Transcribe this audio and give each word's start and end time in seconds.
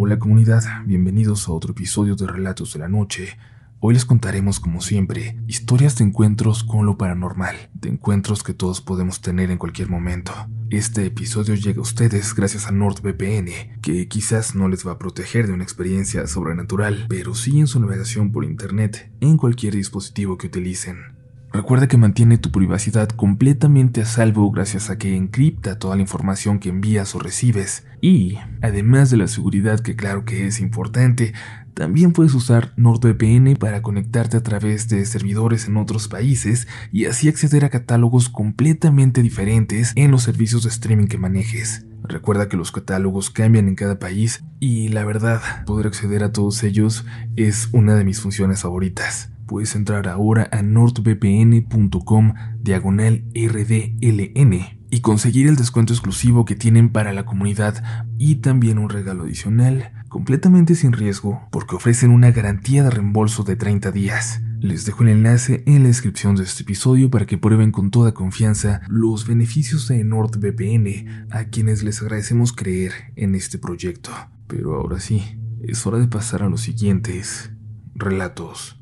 Hola 0.00 0.20
comunidad, 0.20 0.62
bienvenidos 0.86 1.48
a 1.48 1.52
otro 1.52 1.72
episodio 1.72 2.14
de 2.14 2.28
Relatos 2.28 2.72
de 2.72 2.78
la 2.78 2.88
Noche. 2.88 3.36
Hoy 3.80 3.94
les 3.94 4.04
contaremos, 4.04 4.60
como 4.60 4.80
siempre, 4.80 5.36
historias 5.48 5.96
de 5.96 6.04
encuentros 6.04 6.62
con 6.62 6.86
lo 6.86 6.96
paranormal, 6.96 7.56
de 7.74 7.88
encuentros 7.88 8.44
que 8.44 8.54
todos 8.54 8.80
podemos 8.80 9.20
tener 9.20 9.50
en 9.50 9.58
cualquier 9.58 9.88
momento. 9.90 10.32
Este 10.70 11.04
episodio 11.04 11.56
llega 11.56 11.80
a 11.80 11.82
ustedes 11.82 12.32
gracias 12.32 12.68
a 12.68 12.70
NordVPN, 12.70 13.80
que 13.82 14.06
quizás 14.06 14.54
no 14.54 14.68
les 14.68 14.86
va 14.86 14.92
a 14.92 14.98
proteger 15.00 15.48
de 15.48 15.54
una 15.54 15.64
experiencia 15.64 16.28
sobrenatural, 16.28 17.06
pero 17.08 17.34
sí 17.34 17.58
en 17.58 17.66
su 17.66 17.80
navegación 17.80 18.30
por 18.30 18.44
Internet 18.44 19.10
en 19.20 19.36
cualquier 19.36 19.74
dispositivo 19.74 20.38
que 20.38 20.46
utilicen. 20.46 21.17
Recuerda 21.52 21.88
que 21.88 21.96
mantiene 21.96 22.36
tu 22.36 22.50
privacidad 22.50 23.08
completamente 23.08 24.02
a 24.02 24.04
salvo 24.04 24.50
gracias 24.50 24.90
a 24.90 24.98
que 24.98 25.16
encripta 25.16 25.78
toda 25.78 25.96
la 25.96 26.02
información 26.02 26.58
que 26.58 26.68
envías 26.68 27.14
o 27.14 27.18
recibes. 27.18 27.86
Y, 28.02 28.38
además 28.60 29.10
de 29.10 29.16
la 29.16 29.28
seguridad 29.28 29.80
que 29.80 29.96
claro 29.96 30.26
que 30.26 30.46
es 30.46 30.60
importante, 30.60 31.32
también 31.72 32.12
puedes 32.12 32.34
usar 32.34 32.72
NordVPN 32.76 33.56
para 33.56 33.82
conectarte 33.82 34.36
a 34.36 34.42
través 34.42 34.88
de 34.88 35.06
servidores 35.06 35.68
en 35.68 35.78
otros 35.78 36.08
países 36.08 36.68
y 36.92 37.06
así 37.06 37.28
acceder 37.28 37.64
a 37.64 37.70
catálogos 37.70 38.28
completamente 38.28 39.22
diferentes 39.22 39.92
en 39.96 40.10
los 40.10 40.24
servicios 40.24 40.64
de 40.64 40.68
streaming 40.68 41.06
que 41.06 41.18
manejes. 41.18 41.86
Recuerda 42.02 42.48
que 42.48 42.56
los 42.56 42.72
catálogos 42.72 43.30
cambian 43.30 43.68
en 43.68 43.74
cada 43.74 43.98
país 43.98 44.44
y 44.60 44.88
la 44.88 45.04
verdad, 45.04 45.40
poder 45.64 45.86
acceder 45.86 46.24
a 46.24 46.32
todos 46.32 46.62
ellos 46.62 47.06
es 47.36 47.68
una 47.72 47.94
de 47.94 48.04
mis 48.04 48.20
funciones 48.20 48.62
favoritas. 48.62 49.30
Puedes 49.48 49.74
entrar 49.74 50.08
ahora 50.08 50.46
a 50.52 50.60
nordvpn.com 50.60 52.34
diagonal 52.60 53.24
rdln 53.34 54.60
y 54.90 55.00
conseguir 55.00 55.48
el 55.48 55.56
descuento 55.56 55.94
exclusivo 55.94 56.44
que 56.44 56.54
tienen 56.54 56.90
para 56.90 57.14
la 57.14 57.24
comunidad 57.24 57.82
y 58.18 58.36
también 58.36 58.78
un 58.78 58.90
regalo 58.90 59.22
adicional 59.22 59.90
completamente 60.10 60.74
sin 60.74 60.92
riesgo 60.92 61.48
porque 61.50 61.76
ofrecen 61.76 62.10
una 62.10 62.30
garantía 62.30 62.82
de 62.82 62.90
reembolso 62.90 63.42
de 63.42 63.56
30 63.56 63.90
días. 63.90 64.42
Les 64.60 64.84
dejo 64.84 65.02
el 65.04 65.08
enlace 65.08 65.62
en 65.64 65.82
la 65.82 65.88
descripción 65.88 66.36
de 66.36 66.44
este 66.44 66.64
episodio 66.64 67.10
para 67.10 67.24
que 67.24 67.38
prueben 67.38 67.72
con 67.72 67.90
toda 67.90 68.12
confianza 68.12 68.82
los 68.86 69.26
beneficios 69.26 69.88
de 69.88 70.04
NordVPN 70.04 71.26
a 71.30 71.44
quienes 71.44 71.82
les 71.82 72.02
agradecemos 72.02 72.52
creer 72.52 72.92
en 73.16 73.34
este 73.34 73.56
proyecto. 73.56 74.10
Pero 74.46 74.74
ahora 74.74 75.00
sí, 75.00 75.22
es 75.62 75.86
hora 75.86 75.98
de 75.98 76.08
pasar 76.08 76.42
a 76.42 76.50
los 76.50 76.60
siguientes 76.60 77.50
relatos 77.94 78.77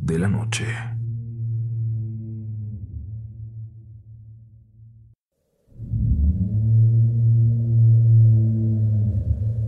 de 0.00 0.18
la 0.18 0.28
noche. 0.28 0.66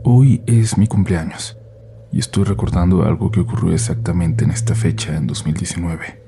Hoy 0.04 0.42
es 0.46 0.76
mi 0.78 0.86
cumpleaños 0.86 1.56
y 2.10 2.18
estoy 2.18 2.44
recordando 2.44 3.04
algo 3.04 3.30
que 3.30 3.40
ocurrió 3.40 3.72
exactamente 3.72 4.44
en 4.44 4.50
esta 4.50 4.74
fecha 4.74 5.16
en 5.16 5.26
2019. 5.26 6.22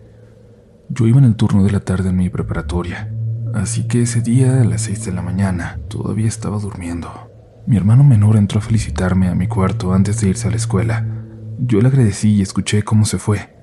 Yo 0.89 1.07
iba 1.07 1.19
en 1.19 1.25
el 1.25 1.37
turno 1.37 1.65
de 1.65 1.73
la 1.73 1.81
tarde 1.81 2.11
en 2.11 2.17
mi 2.17 2.31
preparatoria, 2.31 3.13
así 3.55 3.89
que 3.89 4.03
ese 4.03 4.21
día 4.21 4.61
a 4.61 4.65
las 4.65 4.83
6 4.83 5.07
de 5.07 5.13
la 5.13 5.23
mañana 5.23 5.81
todavía 5.89 6.29
estaba 6.29 6.59
durmiendo. 6.59 7.11
Mi 7.67 7.77
hermano 7.77 8.05
menor 8.05 8.37
entró 8.37 8.59
a 8.59 8.63
felicitarme 8.63 9.29
a 9.29 9.35
mi 9.35 9.49
cuarto 9.49 9.93
antes 9.93 10.21
de 10.21 10.29
irse 10.29 10.49
a 10.49 10.51
la 10.51 10.57
escuela. 10.57 11.07
Yo 11.59 11.81
le 11.81 11.89
agradecí 11.89 12.35
y 12.35 12.43
escuché 12.43 12.83
cómo 12.83 13.07
se 13.07 13.19
fue. 13.19 13.54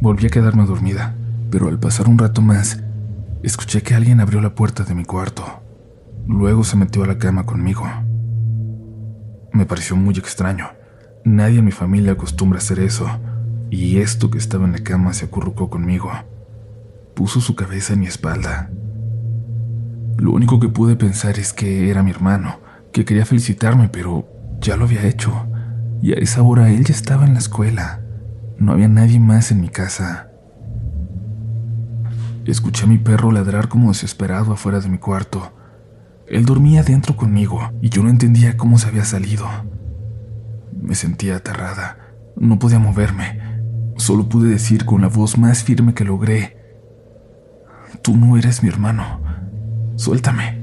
Volví 0.00 0.26
a 0.26 0.28
quedarme 0.28 0.66
dormida, 0.66 1.14
pero 1.50 1.68
al 1.68 1.78
pasar 1.78 2.06
un 2.06 2.18
rato 2.18 2.42
más, 2.42 2.82
escuché 3.42 3.82
que 3.82 3.94
alguien 3.94 4.20
abrió 4.20 4.42
la 4.42 4.54
puerta 4.54 4.84
de 4.84 4.94
mi 4.94 5.06
cuarto. 5.06 5.42
Luego 6.26 6.64
se 6.64 6.76
metió 6.76 7.02
a 7.02 7.06
la 7.06 7.16
cama 7.16 7.46
conmigo. 7.46 7.84
Me 9.52 9.64
pareció 9.64 9.96
muy 9.96 10.14
extraño. 10.18 10.68
Nadie 11.24 11.60
en 11.60 11.64
mi 11.64 11.72
familia 11.72 12.12
acostumbra 12.12 12.58
hacer 12.58 12.78
eso, 12.78 13.08
y 13.70 13.98
esto 13.98 14.30
que 14.30 14.36
estaba 14.36 14.66
en 14.66 14.72
la 14.72 14.80
cama 14.80 15.14
se 15.14 15.24
acurrucó 15.24 15.70
conmigo. 15.70 16.10
Puso 17.14 17.40
su 17.40 17.56
cabeza 17.56 17.94
en 17.94 18.00
mi 18.00 18.06
espalda. 18.06 18.70
Lo 20.18 20.32
único 20.32 20.60
que 20.60 20.68
pude 20.68 20.96
pensar 20.96 21.38
es 21.38 21.54
que 21.54 21.88
era 21.90 22.02
mi 22.02 22.10
hermano, 22.10 22.60
que 22.92 23.06
quería 23.06 23.24
felicitarme, 23.24 23.88
pero 23.88 24.28
ya 24.60 24.76
lo 24.76 24.84
había 24.84 25.06
hecho, 25.06 25.32
y 26.02 26.12
a 26.12 26.16
esa 26.16 26.42
hora 26.42 26.70
él 26.70 26.84
ya 26.84 26.92
estaba 26.92 27.24
en 27.24 27.32
la 27.32 27.38
escuela. 27.38 28.02
No 28.58 28.72
había 28.72 28.88
nadie 28.88 29.20
más 29.20 29.50
en 29.50 29.60
mi 29.60 29.68
casa. 29.68 30.30
Escuché 32.44 32.84
a 32.84 32.88
mi 32.88 32.98
perro 32.98 33.32
ladrar 33.32 33.68
como 33.68 33.88
desesperado 33.88 34.52
afuera 34.52 34.80
de 34.80 34.88
mi 34.88 34.98
cuarto. 34.98 35.52
Él 36.26 36.44
dormía 36.44 36.82
dentro 36.82 37.16
conmigo 37.16 37.70
y 37.80 37.88
yo 37.88 38.02
no 38.02 38.10
entendía 38.10 38.56
cómo 38.56 38.78
se 38.78 38.88
había 38.88 39.04
salido. 39.04 39.46
Me 40.80 40.94
sentía 40.94 41.36
aterrada. 41.36 41.98
No 42.36 42.58
podía 42.58 42.78
moverme. 42.78 43.40
Solo 43.96 44.28
pude 44.28 44.48
decir 44.50 44.84
con 44.84 45.02
la 45.02 45.08
voz 45.08 45.38
más 45.38 45.64
firme 45.64 45.94
que 45.94 46.04
logré, 46.04 46.56
Tú 48.02 48.16
no 48.16 48.36
eres 48.36 48.62
mi 48.62 48.68
hermano. 48.68 49.20
Suéltame. 49.96 50.62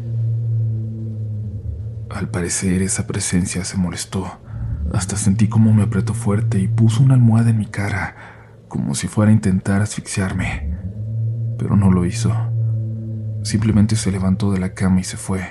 Al 2.09 2.29
parecer 2.29 2.81
esa 2.81 3.07
presencia 3.07 3.63
se 3.63 3.77
molestó. 3.77 4.39
Hasta 4.93 5.17
sentí 5.17 5.47
como 5.47 5.73
me 5.73 5.81
apretó 5.81 6.13
fuerte 6.13 6.59
y 6.59 6.67
puso 6.67 7.01
una 7.01 7.15
almohada 7.15 7.49
en 7.49 7.57
mi 7.57 7.65
cara, 7.65 8.15
como 8.67 8.93
si 8.93 9.07
fuera 9.07 9.31
a 9.31 9.33
intentar 9.33 9.81
asfixiarme. 9.81 10.77
Pero 11.57 11.75
no 11.75 11.89
lo 11.89 12.05
hizo. 12.05 12.31
Simplemente 13.41 13.95
se 13.95 14.11
levantó 14.11 14.51
de 14.51 14.59
la 14.59 14.75
cama 14.75 15.01
y 15.01 15.03
se 15.03 15.17
fue. 15.17 15.41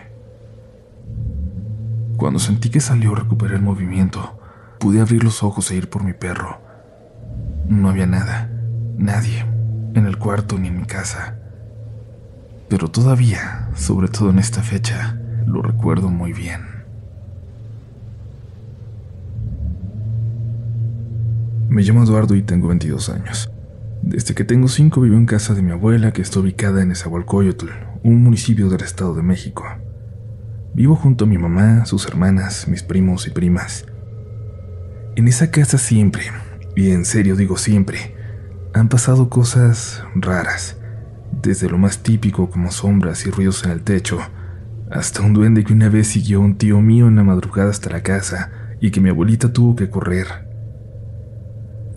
Cuando 2.17 2.39
sentí 2.39 2.71
que 2.71 2.81
salió, 2.81 3.17
recuperé 3.17 3.57
el 3.57 3.63
movimiento. 3.63 4.39
Pude 4.79 5.01
abrir 5.01 5.25
los 5.25 5.43
ojos 5.43 5.71
e 5.73 5.77
ir 5.77 5.91
por 5.91 6.05
mi 6.05 6.13
perro. 6.13 6.61
No 7.67 7.91
había 7.91 8.07
nada, 8.07 8.49
nadie, 8.97 9.45
en 9.95 10.07
el 10.07 10.19
cuarto 10.19 10.57
ni 10.57 10.69
en 10.69 10.79
mi 10.79 10.85
casa. 10.85 11.37
Pero 12.69 12.89
todavía, 12.89 13.71
sobre 13.75 14.07
todo 14.07 14.31
en 14.31 14.39
esta 14.39 14.63
fecha, 14.63 15.19
lo 15.47 15.63
recuerdo 15.63 16.11
muy 16.11 16.33
bien. 16.33 16.72
Me 21.73 21.81
llamo 21.81 22.05
Eduardo 22.05 22.35
y 22.35 22.43
tengo 22.43 22.69
22 22.69 23.09
años. 23.09 23.51
Desde 24.03 24.35
que 24.35 24.45
tengo 24.45 24.69
5 24.69 25.01
vivo 25.01 25.17
en 25.17 25.25
casa 25.25 25.55
de 25.55 25.63
mi 25.63 25.71
abuela 25.71 26.13
que 26.13 26.21
está 26.21 26.41
ubicada 26.41 26.83
en 26.83 26.91
Esahualcoyotl, 26.91 27.67
un 28.03 28.23
municipio 28.23 28.69
del 28.69 28.83
Estado 28.83 29.15
de 29.15 29.23
México. 29.23 29.65
Vivo 30.75 30.97
junto 30.97 31.25
a 31.25 31.29
mi 31.29 31.39
mamá, 31.39 31.87
sus 31.87 32.07
hermanas, 32.07 32.69
mis 32.69 32.83
primos 32.83 33.27
y 33.27 33.31
primas. 33.31 33.87
En 35.17 35.29
esa 35.29 35.51
casa 35.51 35.79
siempre, 35.79 36.25
y 36.77 36.91
en 36.91 37.07
serio 37.07 37.37
digo 37.37 37.57
siempre, 37.57 38.17
han 38.75 38.91
pasado 38.91 39.31
cosas 39.31 40.05
raras, 40.15 40.77
desde 41.41 41.71
lo 41.71 41.79
más 41.79 42.03
típico 42.03 42.51
como 42.51 42.71
sombras 42.71 43.25
y 43.25 43.31
ruidos 43.31 43.65
en 43.65 43.71
el 43.71 43.81
techo, 43.81 44.19
hasta 44.91 45.23
un 45.23 45.33
duende 45.33 45.65
que 45.65 45.73
una 45.73 45.89
vez 45.89 46.09
siguió 46.09 46.37
a 46.37 46.43
un 46.43 46.59
tío 46.59 46.83
mío 46.83 47.09
en 47.09 47.17
la 47.17 47.25
madrugada 47.25 47.71
hasta 47.71 47.89
la 47.89 48.03
casa 48.03 48.51
y 48.79 48.91
que 48.91 49.01
mi 49.01 49.09
abuelita 49.09 49.55
tuvo 49.55 49.75
que 49.75 49.89
correr 49.89 50.42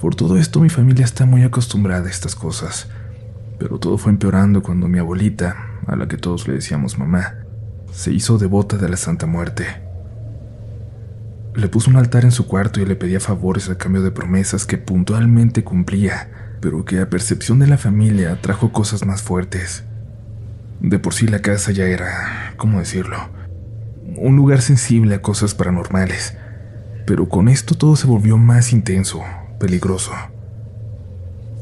por 0.06 0.14
todo 0.14 0.38
esto 0.38 0.60
mi 0.60 0.70
familia 0.70 1.04
está 1.04 1.26
muy 1.26 1.42
acostumbrada 1.42 2.06
a 2.06 2.12
estas 2.12 2.36
cosas, 2.36 2.88
pero 3.58 3.80
todo 3.80 3.98
fue 3.98 4.12
empeorando 4.12 4.62
cuando 4.62 4.88
mi 4.88 5.00
abuelita, 5.00 5.56
a 5.88 5.96
la 5.96 6.08
que 6.08 6.16
todos 6.16 6.48
le 6.48 6.54
decíamos 6.54 7.00
mamá, 7.00 7.38
se 7.92 8.14
hizo 8.14 8.38
devota 8.38 8.78
de 8.78 8.88
la 8.88 8.98
Santa 8.98 9.26
Muerte. 9.26 9.66
Le 11.56 11.68
puso 11.70 11.90
un 11.90 11.96
altar 11.96 12.24
en 12.24 12.32
su 12.32 12.46
cuarto 12.46 12.80
y 12.80 12.86
le 12.86 12.96
pedía 12.96 13.20
favores 13.20 13.68
a 13.68 13.80
cambio 13.80 14.04
de 14.04 14.12
promesas 14.12 14.68
que 14.68 14.78
puntualmente 14.78 15.64
cumplía, 15.64 16.30
pero 16.62 16.86
que 16.86 17.00
a 17.00 17.10
percepción 17.10 17.58
de 17.58 17.66
la 17.66 17.80
familia 17.80 18.40
trajo 18.44 18.72
cosas 18.72 19.08
más 19.08 19.24
fuertes. 19.24 19.86
De 20.82 21.00
por 21.00 21.16
sí 21.16 21.26
la 21.26 21.40
casa 21.40 21.72
ya 21.72 21.86
era, 21.86 22.54
¿cómo 22.58 22.78
decirlo? 22.78 23.18
Un 24.18 24.36
lugar 24.36 24.62
sensible 24.62 25.16
a 25.16 25.24
cosas 25.24 25.56
paranormales, 25.56 26.38
pero 27.08 27.28
con 27.28 27.50
esto 27.50 27.74
todo 27.74 27.96
se 27.96 28.06
volvió 28.06 28.38
más 28.38 28.72
intenso, 28.72 29.24
peligroso. 29.66 30.12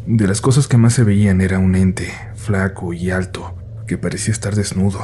De 0.06 0.28
las 0.28 0.42
cosas 0.42 0.68
que 0.68 0.76
más 0.76 0.92
se 0.92 1.06
veían 1.06 1.40
era 1.40 1.58
un 1.58 1.74
ente, 1.74 2.12
flaco 2.36 2.92
y 2.92 3.12
alto, 3.12 3.56
que 3.88 3.98
parecía 3.98 4.34
estar 4.34 4.56
desnudo, 4.56 5.00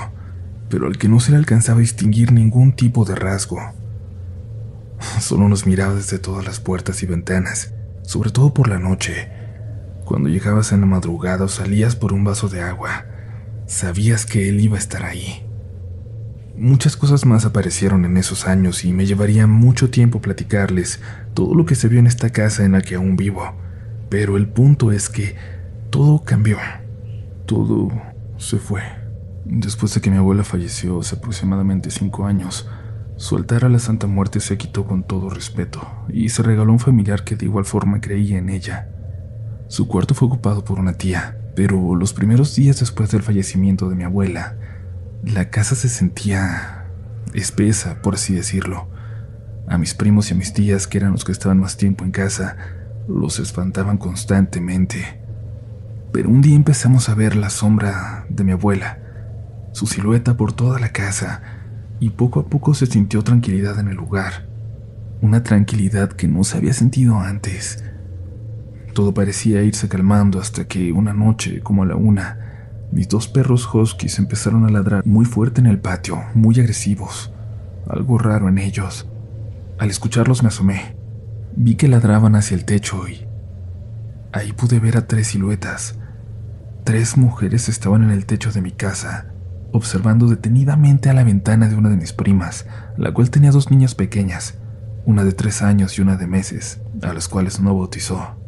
pero 0.67 0.85
al 0.85 0.97
que 0.97 1.07
no 1.07 1.21
se 1.21 1.31
le 1.31 1.37
alcanzaba 1.37 1.77
a 1.77 1.81
distinguir 1.81 2.33
ningún 2.33 2.73
tipo 2.73 3.05
de 3.05 3.15
rasgo. 3.15 3.61
Solo 5.21 5.47
nos 5.47 5.65
miraba 5.65 5.95
desde 5.95 6.19
todas 6.19 6.43
las 6.43 6.59
puertas 6.59 7.01
y 7.01 7.05
ventanas, 7.05 7.73
sobre 8.01 8.31
todo 8.31 8.53
por 8.53 8.67
la 8.67 8.79
noche. 8.79 9.29
Cuando 10.03 10.27
llegabas 10.27 10.73
en 10.73 10.81
la 10.81 10.87
madrugada 10.87 11.45
o 11.45 11.47
salías 11.47 11.95
por 11.95 12.11
un 12.11 12.25
vaso 12.25 12.49
de 12.49 12.63
agua, 12.63 13.05
sabías 13.65 14.25
que 14.25 14.49
él 14.49 14.59
iba 14.59 14.75
a 14.75 14.79
estar 14.79 15.05
ahí. 15.05 15.48
Muchas 16.59 16.97
cosas 16.97 17.25
más 17.25 17.45
aparecieron 17.45 18.03
en 18.03 18.17
esos 18.17 18.45
años 18.45 18.83
y 18.83 18.91
me 18.91 19.05
llevaría 19.05 19.47
mucho 19.47 19.89
tiempo 19.89 20.19
platicarles 20.19 20.99
todo 21.33 21.55
lo 21.55 21.65
que 21.65 21.73
se 21.73 21.87
vio 21.87 21.99
en 21.99 22.07
esta 22.07 22.31
casa 22.31 22.65
en 22.65 22.73
la 22.73 22.81
que 22.81 22.95
aún 22.95 23.15
vivo. 23.15 23.53
Pero 24.09 24.35
el 24.35 24.49
punto 24.49 24.91
es 24.91 25.07
que 25.07 25.37
todo 25.89 26.21
cambió. 26.25 26.57
Todo 27.45 27.89
se 28.35 28.57
fue. 28.57 28.81
Después 29.45 29.93
de 29.93 30.01
que 30.01 30.11
mi 30.11 30.17
abuela 30.17 30.43
falleció 30.43 30.99
hace 30.99 31.15
aproximadamente 31.15 31.91
cinco 31.91 32.25
años, 32.25 32.67
Su 33.15 33.35
altar 33.35 33.63
a 33.65 33.69
la 33.69 33.79
Santa 33.79 34.07
Muerte 34.07 34.39
se 34.39 34.57
quitó 34.57 34.85
con 34.85 35.03
todo 35.03 35.29
respeto 35.29 35.85
y 36.07 36.29
se 36.29 36.41
regaló 36.41 36.71
a 36.71 36.73
un 36.73 36.79
familiar 36.79 37.25
que 37.25 37.35
de 37.35 37.45
igual 37.45 37.65
forma 37.65 37.99
creía 37.99 38.37
en 38.37 38.49
ella. 38.49 38.89
Su 39.67 39.89
cuarto 39.89 40.13
fue 40.13 40.29
ocupado 40.29 40.63
por 40.63 40.79
una 40.79 40.93
tía, 40.93 41.37
pero 41.53 41.95
los 41.95 42.13
primeros 42.13 42.55
días 42.55 42.79
después 42.79 43.11
del 43.11 43.21
fallecimiento 43.21 43.89
de 43.89 43.95
mi 43.95 44.03
abuela, 44.05 44.55
la 45.23 45.49
casa 45.49 45.75
se 45.75 45.89
sentía 45.89 46.85
espesa, 47.33 48.01
por 48.01 48.15
así 48.15 48.33
decirlo. 48.33 48.87
A 49.67 49.77
mis 49.77 49.93
primos 49.93 50.29
y 50.29 50.33
a 50.33 50.37
mis 50.37 50.53
tías, 50.53 50.87
que 50.87 50.97
eran 50.97 51.11
los 51.11 51.25
que 51.25 51.31
estaban 51.31 51.59
más 51.59 51.77
tiempo 51.77 52.03
en 52.03 52.11
casa, 52.11 52.57
los 53.07 53.39
espantaban 53.39 53.97
constantemente. 53.97 55.21
Pero 56.11 56.29
un 56.29 56.41
día 56.41 56.55
empezamos 56.55 57.09
a 57.09 57.15
ver 57.15 57.35
la 57.35 57.49
sombra 57.49 58.25
de 58.29 58.43
mi 58.43 58.53
abuela, 58.53 58.99
su 59.73 59.85
silueta 59.85 60.37
por 60.37 60.53
toda 60.53 60.79
la 60.79 60.89
casa, 60.91 61.41
y 61.99 62.11
poco 62.11 62.39
a 62.39 62.47
poco 62.47 62.73
se 62.73 62.85
sintió 62.85 63.21
tranquilidad 63.21 63.79
en 63.79 63.89
el 63.89 63.95
lugar. 63.95 64.47
Una 65.21 65.43
tranquilidad 65.43 66.13
que 66.13 66.27
no 66.27 66.43
se 66.43 66.57
había 66.57 66.73
sentido 66.73 67.19
antes. 67.19 67.83
Todo 68.93 69.13
parecía 69.13 69.61
irse 69.61 69.89
calmando 69.89 70.39
hasta 70.39 70.65
que 70.65 70.93
una 70.93 71.13
noche, 71.13 71.59
como 71.59 71.83
a 71.83 71.85
la 71.85 71.95
una, 71.95 72.48
mis 72.91 73.07
dos 73.07 73.27
perros 73.27 73.69
huskies 73.71 74.17
empezaron 74.17 74.65
a 74.65 74.69
ladrar 74.69 75.05
muy 75.05 75.25
fuerte 75.25 75.61
en 75.61 75.67
el 75.67 75.79
patio, 75.79 76.23
muy 76.33 76.59
agresivos. 76.59 77.31
Algo 77.87 78.17
raro 78.17 78.49
en 78.49 78.57
ellos. 78.57 79.07
Al 79.77 79.89
escucharlos 79.89 80.41
me 80.41 80.47
asomé. 80.47 80.95
Vi 81.55 81.75
que 81.75 81.87
ladraban 81.87 82.35
hacia 82.35 82.55
el 82.55 82.65
techo 82.65 83.07
y 83.07 83.27
ahí 84.31 84.53
pude 84.53 84.79
ver 84.79 84.97
a 84.97 85.07
tres 85.07 85.27
siluetas. 85.27 85.99
Tres 86.83 87.17
mujeres 87.17 87.69
estaban 87.69 88.03
en 88.03 88.09
el 88.09 88.25
techo 88.25 88.51
de 88.51 88.61
mi 88.61 88.71
casa, 88.71 89.33
observando 89.71 90.27
detenidamente 90.27 91.09
a 91.09 91.13
la 91.13 91.23
ventana 91.23 91.67
de 91.67 91.75
una 91.75 91.89
de 91.89 91.97
mis 91.97 92.13
primas, 92.13 92.65
la 92.97 93.13
cual 93.13 93.29
tenía 93.29 93.51
dos 93.51 93.69
niñas 93.69 93.93
pequeñas, 93.93 94.55
una 95.05 95.23
de 95.23 95.33
tres 95.33 95.61
años 95.61 95.97
y 95.97 96.01
una 96.01 96.15
de 96.15 96.27
meses, 96.27 96.81
a 97.03 97.13
las 97.13 97.27
cuales 97.27 97.59
no 97.59 97.75
bautizó. 97.75 98.38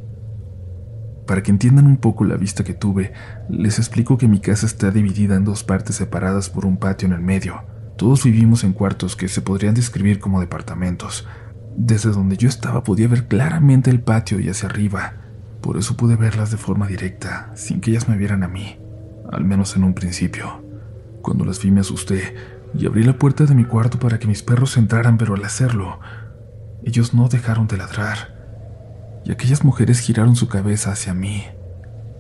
Para 1.32 1.44
que 1.44 1.52
entiendan 1.52 1.88
un 1.88 1.96
poco 1.96 2.26
la 2.26 2.36
vista 2.36 2.66
que 2.66 2.74
tuve, 2.74 3.14
les 3.48 3.80
explico 3.80 4.18
que 4.18 4.28
mi 4.28 4.42
casa 4.42 4.66
está 4.66 4.92
dividida 4.92 5.38
en 5.38 5.46
dos 5.46 5.64
partes 5.64 5.96
separadas 5.96 6.50
por 6.50 6.66
un 6.66 6.76
patio 6.76 7.08
en 7.08 7.14
el 7.14 7.22
medio. 7.22 7.64
Todos 7.98 8.26
vivimos 8.26 8.66
en 8.66 8.74
cuartos 8.74 9.16
que 9.16 9.30
se 9.30 9.42
podrían 9.42 9.74
describir 9.74 10.20
como 10.20 10.42
departamentos. 10.42 11.26
Desde 11.78 12.10
donde 12.12 12.36
yo 12.36 12.50
estaba 12.50 12.84
podía 12.84 13.08
ver 13.08 13.30
claramente 13.30 13.90
el 13.90 14.02
patio 14.02 14.42
y 14.42 14.50
hacia 14.50 14.68
arriba. 14.68 15.14
Por 15.62 15.78
eso 15.78 15.96
pude 15.96 16.18
verlas 16.18 16.52
de 16.52 16.58
forma 16.58 16.86
directa, 16.86 17.54
sin 17.56 17.80
que 17.80 17.92
ellas 17.92 18.10
me 18.10 18.18
vieran 18.18 18.44
a 18.44 18.50
mí, 18.50 18.78
al 19.32 19.46
menos 19.46 19.78
en 19.78 19.86
un 19.86 19.94
principio. 19.94 20.62
Cuando 21.22 21.46
las 21.46 21.64
vi 21.64 21.72
me 21.72 21.80
asusté 21.80 22.36
y 22.78 22.88
abrí 22.88 23.06
la 23.06 23.18
puerta 23.18 23.46
de 23.46 23.56
mi 23.56 23.64
cuarto 23.64 24.00
para 24.00 24.20
que 24.20 24.28
mis 24.28 24.44
perros 24.44 24.76
entraran, 24.76 25.18
pero 25.18 25.36
al 25.36 25.46
hacerlo, 25.46 26.02
ellos 26.84 27.14
no 27.14 27.30
dejaron 27.30 27.68
de 27.68 27.78
ladrar 27.78 28.41
y 29.24 29.32
aquellas 29.32 29.64
mujeres 29.64 30.00
giraron 30.00 30.36
su 30.36 30.48
cabeza 30.48 30.92
hacia 30.92 31.14
mí. 31.14 31.46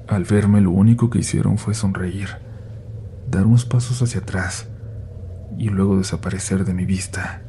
Al 0.07 0.23
verme 0.23 0.61
lo 0.61 0.71
único 0.71 1.09
que 1.09 1.19
hicieron 1.19 1.57
fue 1.57 1.73
sonreír, 1.73 2.29
dar 3.29 3.45
unos 3.45 3.65
pasos 3.65 4.01
hacia 4.01 4.21
atrás 4.21 4.67
y 5.57 5.69
luego 5.69 5.97
desaparecer 5.97 6.65
de 6.65 6.73
mi 6.73 6.85
vista. 6.85 7.41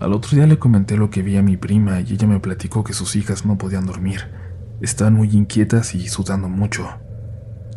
Al 0.00 0.12
otro 0.12 0.36
día 0.36 0.46
le 0.46 0.58
comenté 0.58 0.96
lo 0.96 1.08
que 1.08 1.22
vi 1.22 1.36
a 1.36 1.42
mi 1.42 1.56
prima 1.56 2.00
y 2.00 2.12
ella 2.12 2.26
me 2.26 2.40
platicó 2.40 2.84
que 2.84 2.92
sus 2.92 3.16
hijas 3.16 3.46
no 3.46 3.56
podían 3.56 3.86
dormir. 3.86 4.26
Estaban 4.82 5.14
muy 5.14 5.30
inquietas 5.30 5.94
y 5.94 6.06
sudando 6.08 6.48
mucho. 6.48 6.86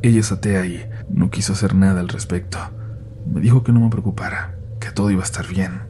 Ella 0.01 0.19
es 0.19 0.31
atea 0.31 0.66
y 0.66 0.86
no 1.10 1.30
quiso 1.30 1.54
hacer 1.54 1.75
nada 1.75 2.01
al 2.01 2.10
respecto. 2.10 2.60
Me 3.25 3.39
dijo 3.39 3.63
que 3.63 3.71
no 3.71 3.80
me 3.80 3.89
preocupara, 3.89 4.56
que 4.81 4.92
todo 4.92 5.12
iba 5.12 5.21
a 5.21 5.25
estar 5.25 5.48
bien. 5.48 5.81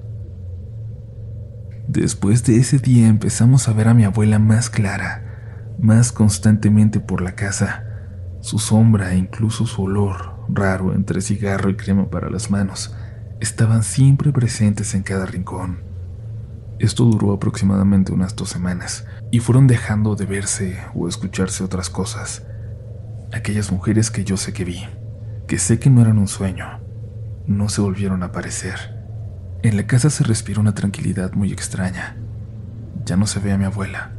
Después 1.89 2.44
de 2.44 2.57
ese 2.57 2.77
día 2.77 3.07
empezamos 3.07 3.68
a 3.68 3.74
ver 3.74 3.88
a 3.88 3.95
mi 3.95 4.03
abuela 4.03 4.38
más 4.38 4.69
clara, 4.69 5.74
más 5.80 6.12
constantemente 6.12 7.00
por 7.00 7.19
la 7.19 7.31
casa. 7.31 7.83
Su 8.41 8.59
sombra 8.59 9.13
e 9.13 9.18
incluso 9.18 9.65
su 9.65 9.81
olor, 9.81 10.36
raro 10.50 10.94
entre 10.94 11.19
cigarro 11.19 11.71
y 11.71 11.75
crema 11.75 12.12
para 12.12 12.30
las 12.30 12.51
manos, 12.51 12.95
estaban 13.39 13.81
siempre 13.81 14.31
presentes 14.31 14.94
en 14.94 15.01
cada 15.01 15.25
rincón. 15.25 15.80
Esto 16.77 17.06
duró 17.06 17.33
aproximadamente 17.33 18.12
unas 18.12 18.35
dos 18.35 18.50
semanas 18.50 19.07
y 19.31 19.39
fueron 19.39 19.65
dejando 19.65 20.15
de 20.15 20.27
verse 20.27 20.77
o 20.94 21.07
escucharse 21.07 21.63
otras 21.63 21.89
cosas. 21.89 22.45
Aquellas 23.33 23.71
mujeres 23.71 24.12
que 24.12 24.24
yo 24.24 24.38
sé 24.38 24.53
que 24.53 24.63
vi, 24.63 24.85
que 25.47 25.57
sé 25.57 25.80
que 25.80 25.89
no 25.89 26.01
eran 26.01 26.19
un 26.19 26.27
sueño, 26.27 26.81
no 27.47 27.68
se 27.68 27.81
volvieron 27.81 28.21
a 28.21 28.27
aparecer. 28.27 28.99
En 29.61 29.75
la 29.75 29.85
casa 29.85 30.09
se 30.09 30.23
respira 30.23 30.61
una 30.61 30.73
tranquilidad 30.73 31.33
muy 31.33 31.51
extraña. 31.51 32.15
Ya 33.06 33.17
no 33.17 33.27
se 33.27 33.41
ve 33.41 33.51
a 33.51 33.57
mi 33.57 33.65
abuela, 33.65 34.13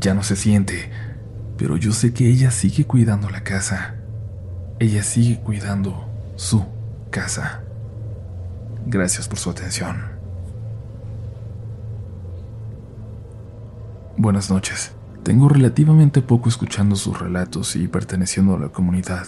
ya 0.00 0.14
no 0.14 0.24
se 0.24 0.34
siente, 0.34 0.90
pero 1.56 1.76
yo 1.76 1.92
sé 1.92 2.12
que 2.12 2.28
ella 2.28 2.50
sigue 2.50 2.84
cuidando 2.86 3.30
la 3.30 3.44
casa. 3.44 3.94
Ella 4.80 5.04
sigue 5.04 5.38
cuidando 5.40 6.10
su 6.34 6.64
casa. 7.10 7.62
Gracias 8.86 9.28
por 9.28 9.38
su 9.38 9.50
atención. 9.50 9.96
Buenas 14.16 14.50
noches. 14.50 14.92
Tengo 15.22 15.48
relativamente 15.48 16.20
poco 16.20 16.48
escuchando 16.48 16.96
sus 16.96 17.16
relatos 17.16 17.76
y 17.76 17.86
perteneciendo 17.86 18.56
a 18.56 18.58
la 18.58 18.70
comunidad. 18.70 19.26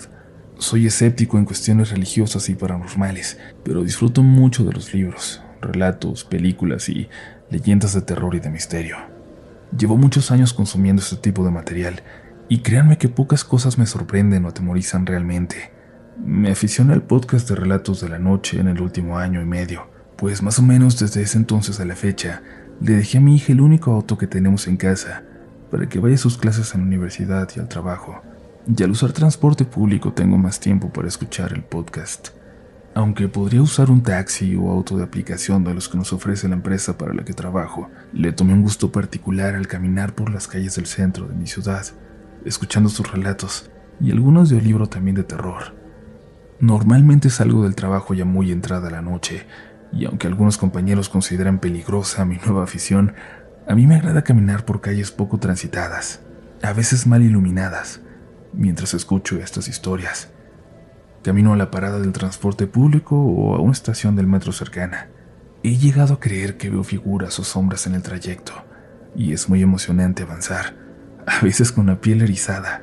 Soy 0.59 0.87
escéptico 0.87 1.39
en 1.39 1.45
cuestiones 1.45 1.91
religiosas 1.91 2.49
y 2.49 2.57
paranormales, 2.57 3.39
pero 3.63 3.85
disfruto 3.85 4.23
mucho 4.23 4.65
de 4.65 4.73
los 4.73 4.93
libros, 4.95 5.41
relatos, 5.63 6.25
películas 6.25 6.89
y 6.89 7.09
leyendas 7.51 7.95
de 7.95 8.03
terror 8.03 8.35
y 8.35 8.41
de 8.41 8.51
misterio. 8.51 8.97
Llevo 9.77 9.97
muchos 9.97 10.31
años 10.31 10.53
consumiendo 10.53 11.01
este 11.01 11.17
tipo 11.17 11.45
de 11.45 11.51
material 11.51 12.03
y 12.49 12.59
créanme 12.59 12.99
que 12.99 13.09
pocas 13.09 13.45
cosas 13.45 13.79
me 13.79 13.87
sorprenden 13.87 14.45
o 14.45 14.49
atemorizan 14.49 15.07
realmente. 15.07 15.73
Me 16.23 16.51
aficioné 16.51 16.93
al 16.93 17.03
podcast 17.03 17.49
de 17.49 17.55
relatos 17.55 18.01
de 18.01 18.11
la 18.11 18.19
noche 18.19 18.61
en 18.61 18.69
el 18.69 18.81
último 18.81 19.19
año 19.19 19.41
y 19.41 19.47
medio, 19.47 19.89
pues 20.17 20.43
más 20.43 20.59
o 20.59 20.63
menos 20.63 20.99
desde 20.99 21.23
ese 21.23 21.39
entonces 21.39 21.81
a 21.81 21.87
la 21.87 21.97
fecha 21.97 22.43
le 22.81 22.95
dejé 22.95 23.19
a 23.19 23.21
mi 23.21 23.37
hija 23.37 23.53
el 23.53 23.61
único 23.61 23.93
auto 23.93 24.19
que 24.19 24.27
tenemos 24.27 24.67
en 24.67 24.77
casa 24.77 25.23
para 25.71 25.89
que 25.89 26.01
vaya 26.01 26.17
a 26.17 26.19
sus 26.19 26.37
clases 26.37 26.75
en 26.75 26.83
la 26.83 26.87
universidad 26.89 27.49
y 27.57 27.61
al 27.61 27.69
trabajo. 27.69 28.21
Y 28.67 28.83
al 28.83 28.91
usar 28.91 29.13
transporte 29.13 29.65
público 29.65 30.13
tengo 30.13 30.37
más 30.37 30.61
tiempo 30.61 30.93
para 30.93 31.09
escuchar 31.09 31.53
el 31.53 31.63
podcast. 31.63 32.29
Aunque 32.95 33.27
podría 33.27 33.63
usar 33.63 33.91
un 33.91 34.03
taxi 34.03 34.55
o 34.55 34.71
auto 34.71 34.99
de 34.99 35.05
aplicación 35.05 35.65
de 35.65 35.73
los 35.73 35.89
que 35.89 35.97
nos 35.97 36.13
ofrece 36.13 36.47
la 36.49 36.57
empresa 36.57 36.99
para 36.99 37.15
la 37.15 37.25
que 37.25 37.33
trabajo, 37.33 37.89
le 38.13 38.33
tomé 38.33 38.53
un 38.53 38.63
gusto 38.63 38.93
particular 38.93 39.55
al 39.55 39.67
caminar 39.67 40.15
por 40.15 40.31
las 40.31 40.47
calles 40.47 40.77
del 40.77 40.87
centro 40.87 41.27
de 41.27 41.35
mi 41.35 41.47
ciudad, 41.47 41.87
escuchando 42.45 42.91
sus 42.91 43.11
relatos 43.11 43.71
y 43.99 44.11
algunos 44.11 44.51
de 44.51 44.57
un 44.57 44.65
libro 44.65 44.89
también 44.89 45.17
de 45.17 45.25
terror. 45.25 45.75
Normalmente 46.61 47.31
salgo 47.31 47.63
del 47.63 47.75
trabajo 47.75 48.13
ya 48.13 48.27
muy 48.27 48.53
entrada 48.53 48.91
la 48.91 49.01
noche, 49.01 49.47
y 49.91 50.05
aunque 50.05 50.27
algunos 50.27 50.59
compañeros 50.59 51.09
consideran 51.09 51.61
peligrosa 51.61 52.27
mi 52.27 52.37
nueva 52.45 52.65
afición, 52.65 53.15
a 53.67 53.75
mí 53.75 53.87
me 53.87 53.97
agrada 53.97 54.23
caminar 54.23 54.67
por 54.67 54.83
calles 54.83 55.11
poco 55.11 55.39
transitadas, 55.39 56.21
a 56.63 56.73
veces 56.75 57.07
mal 57.07 57.23
iluminadas, 57.23 58.01
mientras 58.53 58.93
escucho 58.93 59.39
estas 59.39 59.69
historias. 59.69 60.29
Camino 61.23 61.53
a 61.53 61.57
la 61.57 61.71
parada 61.71 62.01
del 62.01 62.13
transporte 62.13 62.67
público 62.67 63.17
o 63.17 63.55
a 63.55 63.61
una 63.61 63.73
estación 63.73 64.17
del 64.17 64.27
metro 64.27 64.51
cercana. 64.51 65.09
He 65.63 65.77
llegado 65.77 66.15
a 66.15 66.21
creer 66.21 66.57
que 66.57 66.69
veo 66.69 66.83
figuras 66.83 67.39
o 67.39 67.45
sombras 67.45 67.87
en 67.87 67.95
el 67.95 68.03
trayecto, 68.03 68.53
y 69.15 69.33
es 69.33 69.49
muy 69.49 69.63
emocionante 69.63 70.25
avanzar, 70.25 70.75
a 71.25 71.41
veces 71.45 71.71
con 71.71 71.87
la 71.87 72.01
piel 72.01 72.23
erizada, 72.23 72.83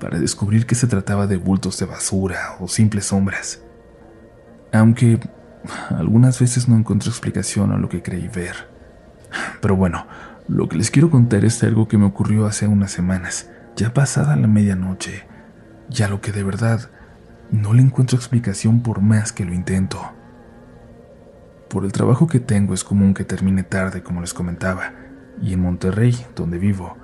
para 0.00 0.18
descubrir 0.18 0.64
que 0.64 0.74
se 0.74 0.86
trataba 0.86 1.26
de 1.26 1.36
bultos 1.36 1.78
de 1.78 1.84
basura 1.84 2.56
o 2.60 2.68
simples 2.68 3.06
sombras. 3.06 3.62
Aunque 4.72 5.20
algunas 5.90 6.40
veces 6.40 6.68
no 6.68 6.76
encuentro 6.76 7.10
explicación 7.10 7.72
a 7.72 7.76
lo 7.76 7.90
que 7.90 8.02
creí 8.02 8.28
ver. 8.28 8.70
Pero 9.60 9.76
bueno, 9.76 10.06
lo 10.48 10.66
que 10.70 10.78
les 10.78 10.90
quiero 10.90 11.10
contar 11.10 11.44
es 11.44 11.62
algo 11.62 11.88
que 11.88 11.98
me 11.98 12.06
ocurrió 12.06 12.46
hace 12.46 12.66
unas 12.68 12.90
semanas, 12.90 13.50
ya 13.76 13.92
pasada 13.92 14.34
la 14.36 14.46
medianoche, 14.46 15.26
ya 15.90 16.08
lo 16.08 16.22
que 16.22 16.32
de 16.32 16.42
verdad 16.42 16.88
no 17.50 17.72
le 17.72 17.82
encuentro 17.82 18.16
explicación 18.16 18.80
por 18.82 19.00
más 19.00 19.32
que 19.32 19.44
lo 19.44 19.54
intento. 19.54 20.00
Por 21.68 21.84
el 21.84 21.92
trabajo 21.92 22.26
que 22.26 22.40
tengo 22.40 22.74
es 22.74 22.84
común 22.84 23.14
que 23.14 23.24
termine 23.24 23.62
tarde, 23.62 24.02
como 24.02 24.20
les 24.20 24.34
comentaba, 24.34 24.92
y 25.42 25.52
en 25.52 25.60
Monterrey, 25.60 26.14
donde 26.34 26.58
vivo, 26.58 26.96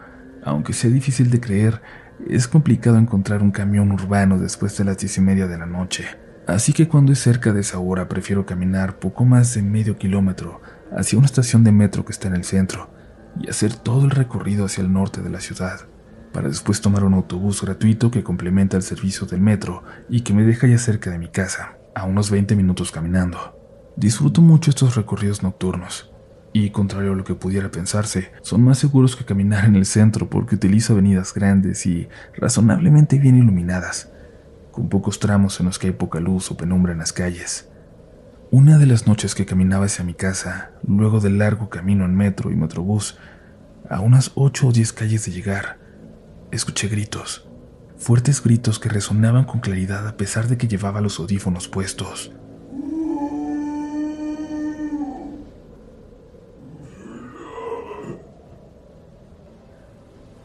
aunque 0.45 0.73
sea 0.73 0.91
difícil 0.91 1.31
de 1.31 1.41
creer, 1.41 1.83
es 2.29 2.49
complicado 2.49 2.99
encontrar 2.99 3.43
un 3.43 3.51
camión 3.51 3.93
urbano 3.93 4.39
después 4.39 4.77
de 4.77 4.85
las 4.85 4.99
diez 4.99 5.19
y 5.19 5.21
media 5.21 5.47
de 5.47 5.59
la 5.59 5.67
noche. 5.67 6.07
Así 6.47 6.73
que 6.73 6.89
cuando 6.89 7.13
es 7.13 7.21
cerca 7.21 7.53
de 7.53 7.61
esa 7.61 7.79
hora 7.79 8.09
prefiero 8.09 8.47
caminar 8.47 8.99
poco 8.99 9.25
más 9.25 9.55
de 9.55 9.63
medio 9.63 9.97
kilómetro 9.97 10.61
hacia 10.97 11.19
una 11.19 11.27
estación 11.27 11.65
de 11.65 11.73
metro 11.73 12.05
que 12.05 12.13
está 12.13 12.29
en 12.29 12.35
el 12.35 12.45
centro 12.45 12.91
y 13.41 13.49
hacer 13.49 13.75
todo 13.75 14.05
el 14.05 14.11
recorrido 14.11 14.67
hacia 14.67 14.83
el 14.83 14.93
norte 14.93 15.23
de 15.23 15.31
la 15.31 15.41
ciudad 15.41 15.87
para 16.33 16.49
después 16.49 16.81
tomar 16.81 17.05
un 17.05 17.15
autobús 17.15 17.63
gratuito 17.63 18.11
que 18.11 18.23
complementa 18.23 18.77
el 18.77 18.83
servicio 18.83 19.27
del 19.27 19.41
metro 19.41 19.83
y 20.09 20.23
que 20.23 20.33
me 20.33 20.45
deja 20.45 20.67
ya 20.67 20.79
cerca 20.79 21.11
de 21.11 21.19
mi 21.19 21.29
casa, 21.29 21.77
a 21.95 22.05
unos 22.05 22.31
20 22.31 22.57
minutos 22.57 22.91
caminando. 22.91 23.59
Disfruto 23.97 24.41
mucho 24.41 24.71
estos 24.71 24.97
recorridos 24.97 25.43
nocturnos, 25.43 26.11
y 26.55 26.71
contrario 26.71 27.13
a 27.13 27.17
lo 27.17 27.25
que 27.25 27.35
pudiera 27.35 27.71
pensarse, 27.71 28.33
son 28.43 28.63
más 28.63 28.79
seguros 28.79 29.17
que 29.17 29.25
caminar 29.25 29.65
en 29.65 29.77
el 29.77 29.87
centro 29.87 30.29
porque 30.29 30.57
utilizo 30.57 30.93
avenidas 30.93 31.33
grandes 31.33 31.87
y 31.87 32.09
razonablemente 32.35 33.19
bien 33.19 33.37
iluminadas, 33.37 34.11
con 34.71 34.89
pocos 34.89 35.19
tramos 35.19 35.61
en 35.61 35.67
los 35.67 35.79
que 35.79 35.89
hay 35.89 35.93
poca 35.93 36.21
luz 36.21 36.51
o 36.51 36.57
penumbra 36.57 36.93
en 36.93 36.99
las 36.99 37.13
calles. 37.13 37.69
Una 38.51 38.77
de 38.77 38.87
las 38.87 39.07
noches 39.07 39.35
que 39.35 39.47
caminaba 39.47 39.87
hacia 39.87 40.05
mi 40.05 40.13
casa, 40.13 40.73
luego 40.87 41.21
del 41.21 41.39
largo 41.39 41.71
camino 41.71 42.05
en 42.05 42.15
metro 42.15 42.51
y 42.51 42.57
metrobús, 42.57 43.19
a 43.89 44.01
unas 44.01 44.33
ocho 44.35 44.69
o 44.69 44.73
diez 44.73 44.93
calles 44.93 45.25
de 45.25 45.33
llegar, 45.33 45.79
escuché 46.53 46.87
gritos, 46.89 47.49
fuertes 47.97 48.43
gritos 48.43 48.79
que 48.79 48.91
resonaban 48.91 49.45
con 49.45 49.61
claridad 49.61 50.07
a 50.07 50.17
pesar 50.17 50.47
de 50.47 50.59
que 50.59 50.69
llevaba 50.69 51.01
los 51.01 51.19
audífonos 51.19 51.67
puestos. 51.67 52.31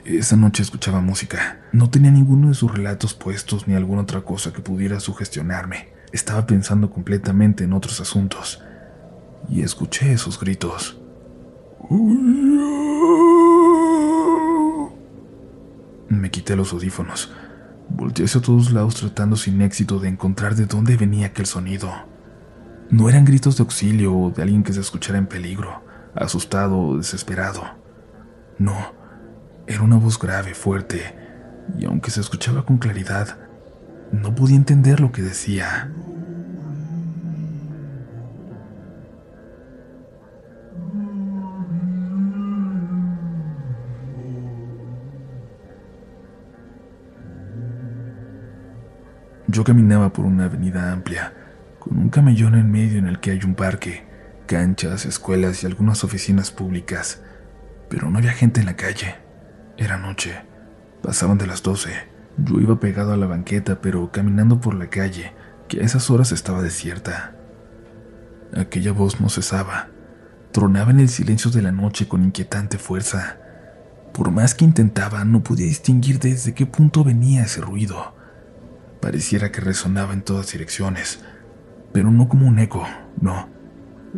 Esa 0.05 0.37
noche 0.37 0.63
escuchaba 0.63 1.01
música. 1.01 1.59
No 1.73 1.89
tenía 1.89 2.11
ninguno 2.11 2.47
de 2.47 2.53
sus 2.53 2.73
relatos 2.73 3.13
puestos 3.13 3.67
ni 3.67 3.75
alguna 3.75 4.03
otra 4.03 4.21
cosa 4.21 4.53
que 4.53 4.61
pudiera 4.61 5.01
sugestionarme. 5.01 5.89
Estaba 6.13 6.47
pensando 6.47 6.89
completamente 6.89 7.65
en 7.65 7.73
otros 7.73 7.99
asuntos. 7.99 8.63
Y 9.49 9.63
escuché 9.63 10.13
esos 10.13 10.39
gritos. 10.39 10.97
Me 16.17 16.31
quité 16.31 16.55
los 16.55 16.73
audífonos. 16.73 17.31
Volteé 17.89 18.25
hacia 18.25 18.41
todos 18.41 18.71
lados 18.71 18.95
tratando 18.95 19.35
sin 19.35 19.61
éxito 19.61 19.99
de 19.99 20.09
encontrar 20.09 20.55
de 20.55 20.65
dónde 20.65 20.97
venía 20.97 21.27
aquel 21.27 21.45
sonido. 21.45 21.91
No 22.89 23.07
eran 23.07 23.23
gritos 23.23 23.57
de 23.57 23.61
auxilio 23.61 24.17
o 24.17 24.31
de 24.31 24.41
alguien 24.41 24.63
que 24.63 24.73
se 24.73 24.79
escuchara 24.79 25.19
en 25.19 25.27
peligro, 25.27 25.83
asustado 26.15 26.79
o 26.79 26.97
desesperado. 26.97 27.61
No, 28.57 28.75
era 29.67 29.83
una 29.83 29.97
voz 29.97 30.17
grave, 30.17 30.55
fuerte, 30.55 31.15
y 31.77 31.85
aunque 31.85 32.09
se 32.09 32.21
escuchaba 32.21 32.65
con 32.65 32.77
claridad, 32.77 33.37
no 34.11 34.33
podía 34.33 34.55
entender 34.55 34.99
lo 34.99 35.11
que 35.11 35.21
decía. 35.21 35.91
Yo 49.49 49.63
caminaba 49.63 50.11
por 50.11 50.25
una 50.25 50.45
avenida 50.45 50.91
amplia, 50.91 51.33
con 51.79 51.97
un 51.97 52.09
camellón 52.09 52.55
en 52.55 52.69
medio 52.69 52.99
en 52.99 53.07
el 53.07 53.21
que 53.21 53.31
hay 53.31 53.39
un 53.45 53.55
parque, 53.55 54.05
canchas, 54.45 55.05
escuelas 55.05 55.63
y 55.63 55.65
algunas 55.65 56.03
oficinas 56.03 56.51
públicas, 56.51 57.21
pero 57.89 58.09
no 58.09 58.17
había 58.17 58.33
gente 58.33 58.59
en 58.59 58.65
la 58.65 58.75
calle. 58.75 59.15
Era 59.77 59.97
noche. 59.97 60.41
Pasaban 61.01 61.37
de 61.37 61.47
las 61.47 61.63
doce. 61.63 61.91
Yo 62.37 62.59
iba 62.59 62.81
pegado 62.81 63.13
a 63.13 63.17
la 63.17 63.25
banqueta, 63.25 63.79
pero 63.79 64.11
caminando 64.11 64.59
por 64.59 64.75
la 64.75 64.89
calle, 64.89 65.31
que 65.69 65.79
a 65.79 65.83
esas 65.83 66.09
horas 66.09 66.33
estaba 66.33 66.61
desierta. 66.61 67.35
Aquella 68.53 68.91
voz 68.91 69.21
no 69.21 69.29
cesaba. 69.29 69.87
Tronaba 70.51 70.91
en 70.91 70.99
el 70.99 71.09
silencio 71.09 71.51
de 71.51 71.61
la 71.61 71.71
noche 71.71 72.09
con 72.09 72.23
inquietante 72.25 72.77
fuerza. 72.77 73.37
Por 74.13 74.31
más 74.31 74.55
que 74.55 74.65
intentaba, 74.65 75.23
no 75.23 75.41
podía 75.41 75.67
distinguir 75.67 76.19
desde 76.19 76.53
qué 76.53 76.65
punto 76.65 77.05
venía 77.05 77.43
ese 77.43 77.61
ruido. 77.61 78.16
Pareciera 79.01 79.51
que 79.51 79.61
resonaba 79.61 80.13
en 80.13 80.21
todas 80.21 80.51
direcciones, 80.51 81.19
pero 81.93 82.11
no 82.11 82.27
como 82.27 82.47
un 82.47 82.59
eco, 82.59 82.85
no. 83.21 83.49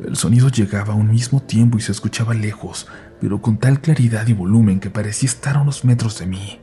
El 0.05 0.15
sonido 0.15 0.49
llegaba 0.49 0.93
a 0.93 0.97
un 0.97 1.11
mismo 1.11 1.41
tiempo 1.41 1.77
y 1.77 1.81
se 1.81 1.91
escuchaba 1.91 2.33
lejos, 2.33 2.87
pero 3.19 3.41
con 3.41 3.57
tal 3.57 3.81
claridad 3.81 4.27
y 4.27 4.33
volumen 4.33 4.79
que 4.79 4.89
parecía 4.89 5.27
estar 5.27 5.57
a 5.57 5.61
unos 5.61 5.83
metros 5.83 6.19
de 6.19 6.27
mí. 6.27 6.61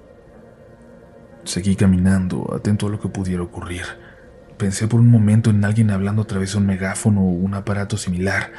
Seguí 1.45 1.77
caminando, 1.77 2.53
atento 2.55 2.87
a 2.87 2.91
lo 2.91 3.01
que 3.01 3.09
pudiera 3.09 3.43
ocurrir. 3.43 3.85
Pensé 4.57 4.89
por 4.89 5.01
un 5.01 5.11
momento 5.11 5.51
en 5.51 5.65
alguien 5.65 5.91
hablando 5.91 6.23
a 6.23 6.27
través 6.27 6.53
de 6.53 6.59
un 6.59 6.67
megáfono 6.67 7.21
o 7.21 7.31
un 7.31 7.55
aparato 7.55 7.99
similar, 7.99 8.53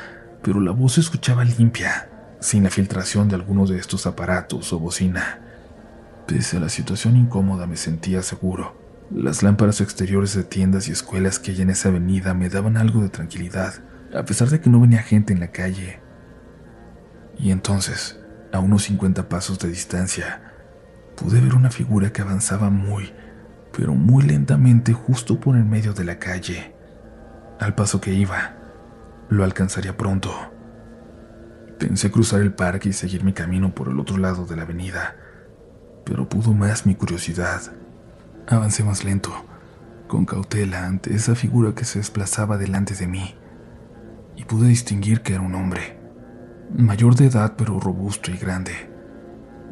pero 0.43 0.61
la 0.61 0.71
voz 0.71 0.93
se 0.93 1.01
escuchaba 1.01 1.43
limpia, 1.43 2.09
sin 2.39 2.63
la 2.63 2.69
filtración 2.69 3.27
de 3.29 3.35
alguno 3.35 3.65
de 3.65 3.79
estos 3.79 4.05
aparatos 4.05 4.71
o 4.71 4.79
bocina. 4.79 5.41
Pese 6.27 6.57
a 6.57 6.59
la 6.59 6.69
situación 6.69 7.17
incómoda 7.17 7.65
me 7.65 7.77
sentía 7.77 8.21
seguro. 8.21 8.86
Las 9.09 9.41
lámparas 9.41 9.79
exteriores 9.79 10.35
de 10.35 10.43
tiendas 10.43 10.89
y 10.89 10.91
escuelas 10.91 11.39
que 11.39 11.51
hay 11.51 11.61
en 11.61 11.69
esa 11.69 11.87
avenida 11.87 12.33
me 12.33 12.49
daban 12.49 12.75
algo 12.75 13.01
de 13.01 13.07
tranquilidad, 13.07 13.75
a 14.13 14.25
pesar 14.25 14.49
de 14.49 14.59
que 14.59 14.69
no 14.69 14.81
venía 14.81 15.01
gente 15.01 15.31
en 15.31 15.39
la 15.39 15.51
calle. 15.51 16.01
Y 17.39 17.51
entonces, 17.51 18.19
a 18.51 18.59
unos 18.59 18.83
50 18.83 19.29
pasos 19.29 19.59
de 19.59 19.69
distancia, 19.69 20.53
pude 21.15 21.39
ver 21.39 21.55
una 21.55 21.71
figura 21.71 22.11
que 22.11 22.21
avanzaba 22.21 22.69
muy, 22.69 23.13
pero 23.71 23.93
muy 23.93 24.25
lentamente 24.25 24.91
justo 24.91 25.39
por 25.39 25.55
el 25.55 25.63
medio 25.63 25.93
de 25.93 26.03
la 26.03 26.19
calle. 26.19 26.75
Al 27.61 27.75
paso 27.75 28.01
que 28.01 28.13
iba, 28.13 28.57
lo 29.29 29.45
alcanzaría 29.45 29.95
pronto. 29.95 30.33
Pensé 31.79 32.11
cruzar 32.11 32.41
el 32.41 32.53
parque 32.53 32.89
y 32.89 32.93
seguir 32.93 33.23
mi 33.23 33.31
camino 33.31 33.73
por 33.73 33.87
el 33.87 33.99
otro 34.01 34.17
lado 34.17 34.45
de 34.45 34.57
la 34.57 34.63
avenida, 34.63 35.15
pero 36.03 36.27
pudo 36.27 36.53
más 36.53 36.85
mi 36.85 36.95
curiosidad. 36.95 37.61
Avancé 38.49 38.83
más 38.83 39.03
lento, 39.03 39.33
con 40.07 40.25
cautela 40.25 40.85
ante 40.85 41.13
esa 41.13 41.35
figura 41.35 41.75
que 41.75 41.83
se 41.83 41.99
desplazaba 41.99 42.57
delante 42.57 42.95
de 42.95 43.05
mí, 43.05 43.35
y 44.37 44.45
pude 44.45 44.69
distinguir 44.69 45.21
que 45.21 45.33
era 45.33 45.41
un 45.41 45.53
hombre 45.53 45.97
mayor 46.73 47.15
de 47.15 47.27
edad 47.27 47.55
pero 47.57 47.79
robusto 47.79 48.31
y 48.31 48.37
grande. 48.37 48.71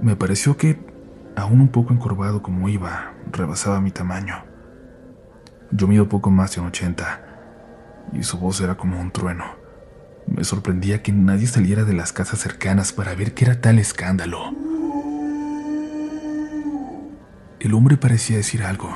Me 0.02 0.18
pareció 0.18 0.58
que, 0.58 0.80
aún 1.36 1.62
un 1.62 1.70
poco 1.70 1.94
encorvado 1.94 2.42
como 2.42 2.68
iba, 2.68 3.14
rebasaba 3.32 3.80
mi 3.80 3.92
tamaño. 3.92 4.44
Yo 5.72 5.88
mido 5.88 6.10
poco 6.10 6.30
más 6.30 6.54
de 6.56 6.62
un 6.62 6.68
ochenta, 6.68 7.22
y 8.12 8.24
su 8.24 8.38
voz 8.38 8.60
era 8.60 8.76
como 8.76 9.00
un 9.00 9.12
trueno. 9.12 9.46
Me 10.28 10.44
sorprendía 10.44 11.02
que 11.02 11.14
nadie 11.14 11.48
saliera 11.48 11.86
de 11.86 11.94
las 11.94 12.12
casas 12.12 12.40
cercanas 12.40 12.92
para 12.92 13.16
ver 13.16 13.34
qué 13.34 13.46
era 13.46 13.62
tal 13.62 13.80
escándalo. 13.80 14.65
El 17.66 17.74
hombre 17.74 17.98
parecía 17.98 18.38
decir 18.38 18.62
algo, 18.62 18.96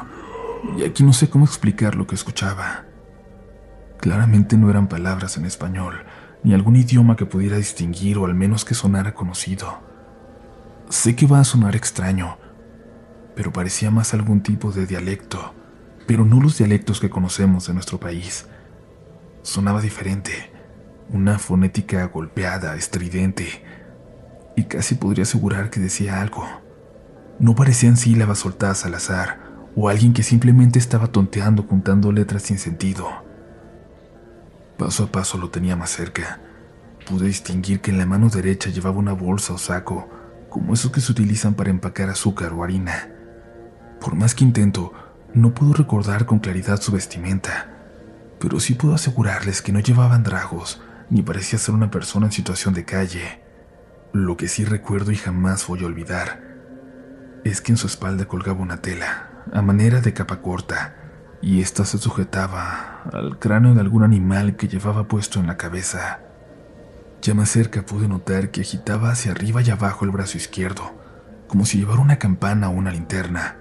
y 0.78 0.84
aquí 0.84 1.04
no 1.04 1.12
sé 1.12 1.28
cómo 1.28 1.44
explicar 1.44 1.96
lo 1.96 2.06
que 2.06 2.14
escuchaba. 2.14 2.86
Claramente 4.00 4.58
no 4.58 4.70
eran 4.70 4.88
palabras 4.88 5.38
en 5.38 5.46
español, 5.46 6.06
ni 6.44 6.54
algún 6.54 6.76
idioma 6.76 7.16
que 7.16 7.26
pudiera 7.26 7.58
distinguir 7.58 8.20
o 8.20 8.28
al 8.28 8.36
menos 8.36 8.66
que 8.66 8.76
sonara 8.76 9.16
conocido. 9.16 9.80
Sé 10.88 11.16
que 11.16 11.26
va 11.26 11.40
a 11.40 11.46
sonar 11.46 11.76
extraño, 11.76 12.38
pero 13.36 13.52
parecía 13.52 13.90
más 13.90 14.14
algún 14.14 14.44
tipo 14.44 14.72
de 14.72 14.86
dialecto, 14.86 15.56
pero 16.06 16.24
no 16.24 16.40
los 16.40 16.60
dialectos 16.60 17.00
que 17.00 17.10
conocemos 17.10 17.66
de 17.66 17.74
nuestro 17.74 18.00
país. 18.00 18.46
Sonaba 19.42 19.82
diferente, 19.82 20.52
una 21.10 21.40
fonética 21.40 22.06
golpeada, 22.06 22.76
estridente, 22.76 23.66
y 24.56 24.66
casi 24.66 24.94
podría 24.94 25.24
asegurar 25.24 25.72
que 25.72 25.80
decía 25.80 26.22
algo. 26.22 26.69
No 27.40 27.56
parecían 27.56 27.96
sílabas 27.96 28.40
soltadas 28.40 28.86
al 28.86 28.96
azar, 28.96 29.40
o 29.76 29.88
alguien 29.88 30.12
que 30.12 30.24
simplemente 30.24 30.78
estaba 30.78 31.08
tonteando 31.08 31.68
contando 31.68 32.12
letras 32.12 32.44
sin 32.44 32.58
sentido. 32.58 33.08
Paso 34.78 35.06
a 35.06 35.12
paso 35.12 35.38
lo 35.38 35.50
tenía 35.50 35.78
más 35.78 35.90
cerca. 35.90 36.42
Pude 37.10 37.28
distinguir 37.28 37.80
que 37.80 37.92
en 37.92 37.98
la 37.98 38.06
mano 38.06 38.30
derecha 38.30 38.70
llevaba 38.70 38.98
una 38.98 39.14
bolsa 39.14 39.54
o 39.54 39.58
saco, 39.58 40.10
como 40.50 40.74
esos 40.74 40.92
que 40.92 41.00
se 41.00 41.14
utilizan 41.14 41.54
para 41.54 41.70
empacar 41.70 42.10
azúcar 42.10 42.52
o 42.52 42.64
harina. 42.64 43.10
Por 44.02 44.16
más 44.16 44.36
que 44.36 44.44
intento, 44.44 44.92
no 45.34 45.54
puedo 45.54 45.72
recordar 45.72 46.26
con 46.26 46.40
claridad 46.40 46.82
su 46.82 46.92
vestimenta, 46.92 47.70
pero 48.38 48.60
sí 48.60 48.74
puedo 48.74 48.96
asegurarles 48.96 49.62
que 49.62 49.72
no 49.72 49.80
llevaba 49.80 50.16
andrajos, 50.16 50.82
ni 51.10 51.22
parecía 51.22 51.58
ser 51.58 51.74
una 51.74 51.90
persona 51.90 52.26
en 52.26 52.32
situación 52.34 52.74
de 52.74 52.84
calle. 52.84 53.42
Lo 54.12 54.36
que 54.36 54.50
sí 54.50 54.66
recuerdo 54.66 55.12
y 55.14 55.16
jamás 55.16 55.66
voy 55.68 55.84
a 55.84 55.86
olvidar 55.86 56.49
es 57.44 57.62
que 57.62 57.72
en 57.72 57.78
su 57.78 57.88
espalda 57.88 58.26
colgaba 58.26 58.60
una 58.60 58.82
tela, 58.82 59.44
a 59.52 59.62
manera 59.62 60.02
de 60.02 60.14
capa 60.14 60.42
corta, 60.42 60.96
y 61.42 61.62
ésta 61.62 61.86
se 61.86 61.98
sujetaba 61.98 63.04
al 63.14 63.40
cráneo 63.40 63.74
de 63.74 63.82
algún 63.82 64.04
animal 64.04 64.56
que 64.56 64.68
llevaba 64.68 65.08
puesto 65.08 65.40
en 65.40 65.48
la 65.48 65.58
cabeza. 65.58 66.20
Ya 67.22 67.34
más 67.34 67.50
cerca 67.50 67.86
pude 67.86 68.08
notar 68.08 68.52
que 68.52 68.62
agitaba 68.62 69.12
hacia 69.12 69.32
arriba 69.32 69.62
y 69.62 69.70
abajo 69.70 70.06
el 70.06 70.12
brazo 70.12 70.38
izquierdo, 70.38 70.92
como 71.48 71.66
si 71.66 71.80
llevara 71.80 72.02
una 72.02 72.20
campana 72.20 72.70
o 72.70 72.72
una 72.72 72.92
linterna, 72.92 73.58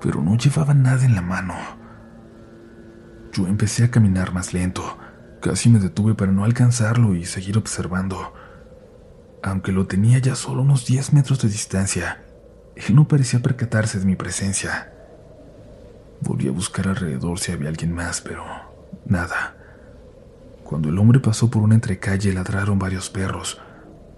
pero 0.00 0.22
no 0.22 0.36
llevaba 0.36 0.74
nada 0.74 1.04
en 1.04 1.14
la 1.14 1.22
mano. 1.22 1.54
Yo 3.32 3.46
empecé 3.46 3.84
a 3.84 3.90
caminar 3.90 4.32
más 4.32 4.52
lento, 4.52 4.98
casi 5.40 5.68
me 5.68 5.78
detuve 5.78 6.14
para 6.14 6.32
no 6.32 6.44
alcanzarlo 6.44 7.14
y 7.14 7.24
seguir 7.24 7.58
observando. 7.58 8.34
Aunque 9.42 9.72
lo 9.72 9.86
tenía 9.86 10.18
ya 10.18 10.34
solo 10.34 10.62
unos 10.62 10.86
10 10.86 11.12
metros 11.14 11.40
de 11.42 11.48
distancia, 11.48 12.22
él 12.76 12.94
no 12.94 13.06
parecía 13.06 13.40
percatarse 13.40 13.98
de 13.98 14.06
mi 14.06 14.16
presencia. 14.16 14.92
Volví 16.20 16.48
a 16.48 16.52
buscar 16.52 16.88
alrededor 16.88 17.38
si 17.38 17.52
había 17.52 17.68
alguien 17.68 17.92
más, 17.92 18.20
pero 18.20 18.44
nada. 19.06 19.56
Cuando 20.64 20.88
el 20.88 20.98
hombre 20.98 21.20
pasó 21.20 21.50
por 21.50 21.62
una 21.62 21.74
entrecalle 21.74 22.32
ladraron 22.32 22.78
varios 22.78 23.10
perros, 23.10 23.60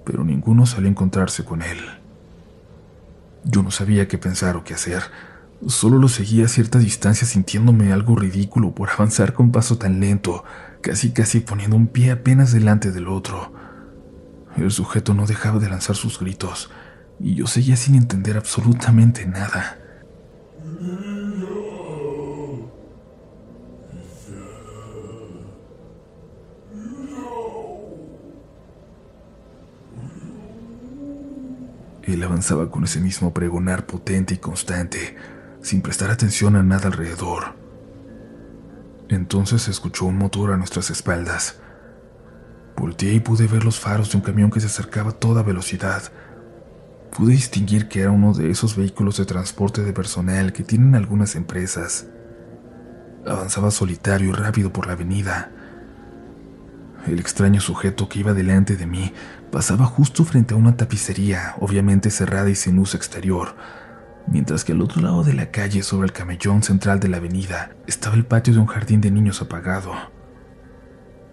pero 0.05 0.23
ninguno 0.23 0.67
salió 0.67 0.89
a 0.89 0.91
encontrarse 0.91 1.45
con 1.45 1.63
él. 1.63 1.79
Yo 3.45 3.63
no 3.63 3.71
sabía 3.71 4.09
qué 4.09 4.19
pensar 4.19 4.57
o 4.57 4.65
qué 4.65 4.75
hacer. 4.75 5.03
Solo 5.67 5.99
lo 5.99 6.09
seguía 6.09 6.45
a 6.45 6.49
cierta 6.49 6.79
distancia 6.79 7.27
sintiéndome 7.27 7.93
algo 7.93 8.17
ridículo 8.17 8.75
por 8.75 8.91
avanzar 8.95 9.33
con 9.33 9.51
paso 9.51 9.79
tan 9.79 10.01
lento, 10.01 10.45
casi 10.81 11.13
casi 11.13 11.41
poniendo 11.41 11.77
un 11.77 11.89
pie 11.89 12.13
apenas 12.13 12.53
delante 12.53 12.93
del 12.93 13.09
otro. 13.09 13.53
El 14.57 14.71
sujeto 14.71 15.15
no 15.15 15.27
dejaba 15.27 15.59
de 15.59 15.69
lanzar 15.69 15.97
sus 15.97 16.21
gritos, 16.21 16.71
y 17.21 17.35
yo 17.35 17.47
seguía 17.47 17.77
sin 17.77 17.95
entender 17.95 18.37
absolutamente 18.37 19.27
nada. 19.27 19.79
Él 32.03 32.23
avanzaba 32.23 32.71
con 32.71 32.85
ese 32.85 33.01
mismo 33.01 33.33
pregonar 33.33 33.87
potente 33.87 34.35
y 34.35 34.37
constante, 34.37 35.17
sin 35.63 35.81
prestar 35.81 36.11
atención 36.11 36.55
a 36.55 36.63
nada 36.63 36.89
alrededor. 36.89 37.55
Entonces 39.09 39.69
escuchó 39.69 40.05
un 40.07 40.19
motor 40.19 40.53
a 40.53 40.57
nuestras 40.57 40.91
espaldas. 40.91 41.59
Volteé 42.77 43.15
y 43.15 43.21
pude 43.21 43.47
ver 43.47 43.65
los 43.65 43.81
faros 43.81 44.11
de 44.11 44.19
un 44.19 44.23
camión 44.23 44.51
que 44.51 44.61
se 44.61 44.67
acercaba 44.67 45.11
a 45.11 45.15
toda 45.15 45.43
velocidad. 45.43 46.13
Pude 47.15 47.31
distinguir 47.31 47.87
que 47.87 48.01
era 48.01 48.11
uno 48.11 48.35
de 48.35 48.51
esos 48.51 48.75
vehículos 48.75 49.19
de 49.19 49.25
transporte 49.25 49.85
de 49.85 49.93
personal 49.93 50.53
que 50.53 50.65
tienen 50.65 50.97
algunas 50.97 51.37
empresas. 51.37 52.09
Avanzaba 53.25 53.71
solitario 53.71 54.31
y 54.31 54.33
rápido 54.33 54.73
por 54.73 54.89
la 54.89 54.95
avenida. 54.95 55.53
El 57.07 57.21
extraño 57.21 57.61
sujeto 57.61 58.09
que 58.09 58.19
iba 58.19 58.35
delante 58.35 58.77
de 58.77 58.87
mí 58.87 59.13
pasaba 59.53 59.87
justo 59.87 60.25
frente 60.25 60.55
a 60.55 60.57
una 60.57 60.77
tapicería, 60.77 61.55
obviamente 61.61 62.11
cerrada 62.11 62.51
y 62.51 62.57
sin 62.57 62.75
luz 62.75 62.97
exterior, 62.97 63.55
mientras 64.27 64.65
que 64.65 64.73
al 64.73 64.83
otro 64.83 65.01
lado 65.01 65.23
de 65.23 65.35
la 65.35 65.53
calle, 65.53 65.85
sobre 65.85 66.07
el 66.07 66.13
camellón 66.13 66.65
central 66.65 66.99
de 66.99 67.09
la 67.09 67.19
avenida, 67.19 67.77
estaba 67.87 68.17
el 68.17 68.27
patio 68.27 68.55
de 68.55 68.59
un 68.59 68.67
jardín 68.67 69.01
de 69.01 69.13
niños 69.13 69.41
apagado. 69.41 69.93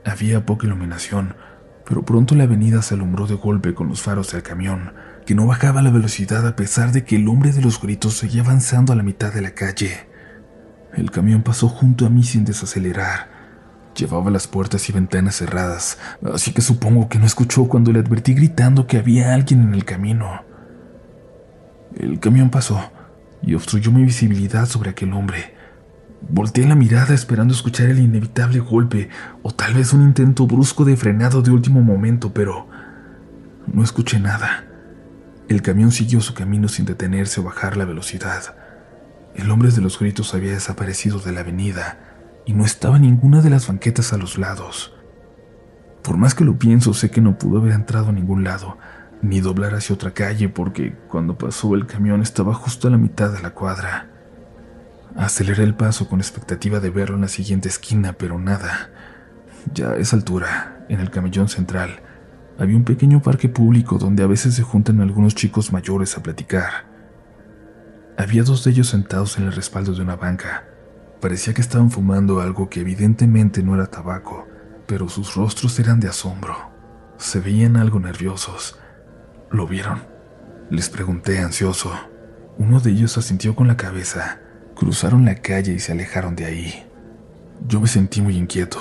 Había 0.05 0.45
poca 0.45 0.67
iluminación, 0.67 1.35
pero 1.87 2.05
pronto 2.05 2.35
la 2.35 2.43
avenida 2.43 2.83
se 2.83 2.93
alumbró 2.93 3.25
de 3.25 3.35
golpe 3.35 3.73
con 3.73 3.87
los 3.87 4.03
faros 4.03 4.31
del 4.31 4.43
camión, 4.43 4.93
que 5.25 5.35
no 5.35 5.47
bajaba 5.47 5.81
la 5.81 5.91
velocidad 5.91 6.45
a 6.47 6.55
pesar 6.55 6.91
de 6.91 7.03
que 7.03 7.15
el 7.15 7.27
hombre 7.27 7.51
de 7.51 7.61
los 7.61 7.81
gritos 7.81 8.13
seguía 8.13 8.41
avanzando 8.41 8.93
a 8.93 8.95
la 8.95 9.03
mitad 9.03 9.33
de 9.33 9.41
la 9.41 9.51
calle. 9.51 10.07
El 10.93 11.11
camión 11.11 11.41
pasó 11.41 11.69
junto 11.69 12.05
a 12.05 12.09
mí 12.09 12.23
sin 12.23 12.43
desacelerar. 12.43 13.29
Llevaba 13.95 14.31
las 14.31 14.47
puertas 14.47 14.89
y 14.89 14.93
ventanas 14.93 15.35
cerradas, 15.35 15.97
así 16.33 16.53
que 16.53 16.61
supongo 16.61 17.09
que 17.09 17.19
no 17.19 17.25
escuchó 17.25 17.65
cuando 17.65 17.91
le 17.91 17.99
advertí 17.99 18.33
gritando 18.33 18.87
que 18.87 18.97
había 18.97 19.33
alguien 19.33 19.61
en 19.61 19.73
el 19.73 19.85
camino. 19.85 20.43
El 21.95 22.19
camión 22.19 22.49
pasó 22.49 22.91
y 23.41 23.53
obstruyó 23.53 23.91
mi 23.91 24.03
visibilidad 24.03 24.65
sobre 24.65 24.91
aquel 24.91 25.13
hombre. 25.13 25.53
Volteé 26.29 26.67
la 26.67 26.75
mirada 26.75 27.13
esperando 27.13 27.53
escuchar 27.53 27.89
el 27.89 27.99
inevitable 27.99 28.59
golpe 28.59 29.09
o 29.41 29.51
tal 29.51 29.73
vez 29.73 29.91
un 29.91 30.03
intento 30.03 30.45
brusco 30.45 30.85
de 30.85 30.95
frenado 30.95 31.41
de 31.41 31.51
último 31.51 31.81
momento, 31.81 32.33
pero 32.33 32.67
no 33.67 33.83
escuché 33.83 34.19
nada. 34.19 34.70
El 35.51 35.61
camión 35.61 35.91
siguió 35.91 36.21
su 36.21 36.33
camino 36.33 36.69
sin 36.69 36.85
detenerse 36.85 37.41
o 37.41 37.43
bajar 37.43 37.75
la 37.75 37.83
velocidad. 37.83 38.55
El 39.35 39.51
hombre 39.51 39.69
de 39.69 39.81
los 39.81 39.99
gritos 39.99 40.33
había 40.33 40.53
desaparecido 40.53 41.19
de 41.19 41.33
la 41.33 41.41
avenida 41.41 41.99
y 42.45 42.53
no 42.53 42.63
estaba 42.63 42.97
ninguna 42.99 43.41
de 43.41 43.49
las 43.49 43.67
banquetas 43.67 44.13
a 44.13 44.17
los 44.17 44.37
lados. 44.37 44.93
Por 46.03 46.15
más 46.15 46.35
que 46.35 46.45
lo 46.45 46.57
pienso, 46.57 46.93
sé 46.93 47.11
que 47.11 47.19
no 47.19 47.37
pudo 47.37 47.59
haber 47.59 47.73
entrado 47.73 48.07
a 48.07 48.11
ningún 48.13 48.45
lado, 48.45 48.77
ni 49.21 49.41
doblar 49.41 49.75
hacia 49.75 49.93
otra 49.93 50.11
calle 50.11 50.47
porque 50.47 50.95
cuando 51.09 51.37
pasó 51.37 51.75
el 51.75 51.85
camión 51.85 52.21
estaba 52.21 52.53
justo 52.53 52.87
a 52.87 52.91
la 52.91 52.97
mitad 52.97 53.33
de 53.33 53.41
la 53.41 53.49
cuadra. 53.49 54.07
Aceleré 55.17 55.65
el 55.65 55.75
paso 55.75 56.07
con 56.07 56.21
expectativa 56.21 56.79
de 56.79 56.91
verlo 56.91 57.15
en 57.15 57.23
la 57.23 57.27
siguiente 57.27 57.67
esquina, 57.67 58.13
pero 58.13 58.39
nada. 58.39 58.89
Ya 59.73 59.89
a 59.89 59.97
esa 59.97 60.15
altura, 60.15 60.85
en 60.87 61.01
el 61.01 61.11
camellón 61.11 61.49
central, 61.49 61.99
había 62.57 62.77
un 62.77 62.83
pequeño 62.83 63.21
parque 63.21 63.49
público 63.49 63.97
donde 63.97 64.23
a 64.23 64.27
veces 64.27 64.55
se 64.55 64.63
juntan 64.63 65.01
algunos 65.01 65.35
chicos 65.35 65.71
mayores 65.71 66.17
a 66.17 66.23
platicar. 66.23 66.85
Había 68.17 68.43
dos 68.43 68.63
de 68.63 68.71
ellos 68.71 68.87
sentados 68.89 69.37
en 69.37 69.45
el 69.45 69.53
respaldo 69.53 69.93
de 69.93 70.01
una 70.01 70.15
banca. 70.15 70.65
Parecía 71.21 71.53
que 71.53 71.61
estaban 71.61 71.91
fumando 71.91 72.39
algo 72.39 72.69
que 72.69 72.81
evidentemente 72.81 73.63
no 73.63 73.75
era 73.75 73.87
tabaco, 73.87 74.47
pero 74.87 75.09
sus 75.09 75.35
rostros 75.35 75.79
eran 75.79 75.99
de 75.99 76.09
asombro. 76.09 76.55
Se 77.17 77.39
veían 77.39 77.77
algo 77.77 77.99
nerviosos 77.99 78.77
¿Lo 79.51 79.67
vieron? 79.67 80.03
Les 80.69 80.89
pregunté 80.89 81.39
ansioso. 81.39 81.91
Uno 82.57 82.79
de 82.79 82.91
ellos 82.91 83.17
asintió 83.17 83.53
con 83.53 83.67
la 83.67 83.75
cabeza. 83.75 84.39
Cruzaron 84.75 85.25
la 85.25 85.35
calle 85.35 85.73
y 85.73 85.79
se 85.79 85.91
alejaron 85.91 86.37
de 86.37 86.45
ahí. 86.45 86.85
Yo 87.67 87.81
me 87.81 87.87
sentí 87.87 88.21
muy 88.21 88.37
inquieto. 88.37 88.79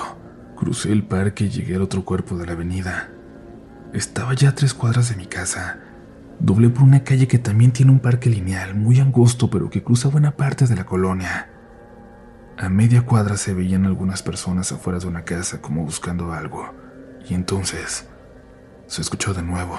Crucé 0.55 0.93
el 0.93 1.03
parque 1.03 1.43
y 1.45 1.49
llegué 1.49 1.75
al 1.75 1.81
otro 1.81 2.05
cuerpo 2.05 2.37
de 2.37 2.45
la 2.45 2.53
avenida. 2.53 3.11
Estaba 3.93 4.33
ya 4.33 4.49
a 4.49 4.55
tres 4.55 4.73
cuadras 4.73 5.09
de 5.09 5.17
mi 5.17 5.25
casa. 5.25 5.79
Doblé 6.39 6.69
por 6.69 6.83
una 6.83 7.03
calle 7.03 7.27
que 7.27 7.39
también 7.39 7.73
tiene 7.73 7.91
un 7.91 7.99
parque 7.99 8.29
lineal, 8.29 8.73
muy 8.73 9.01
angosto, 9.01 9.49
pero 9.49 9.69
que 9.69 9.83
cruza 9.83 10.07
buena 10.07 10.31
parte 10.37 10.65
de 10.65 10.75
la 10.75 10.85
colonia. 10.85 11.49
A 12.57 12.69
media 12.69 13.01
cuadra 13.01 13.35
se 13.35 13.53
veían 13.53 13.85
algunas 13.85 14.23
personas 14.23 14.71
afuera 14.71 14.97
de 14.99 15.07
una 15.07 15.23
casa 15.23 15.61
como 15.61 15.83
buscando 15.83 16.31
algo. 16.31 16.73
Y 17.27 17.33
entonces 17.33 18.07
se 18.87 19.01
escuchó 19.01 19.33
de 19.33 19.41
nuevo. 19.41 19.77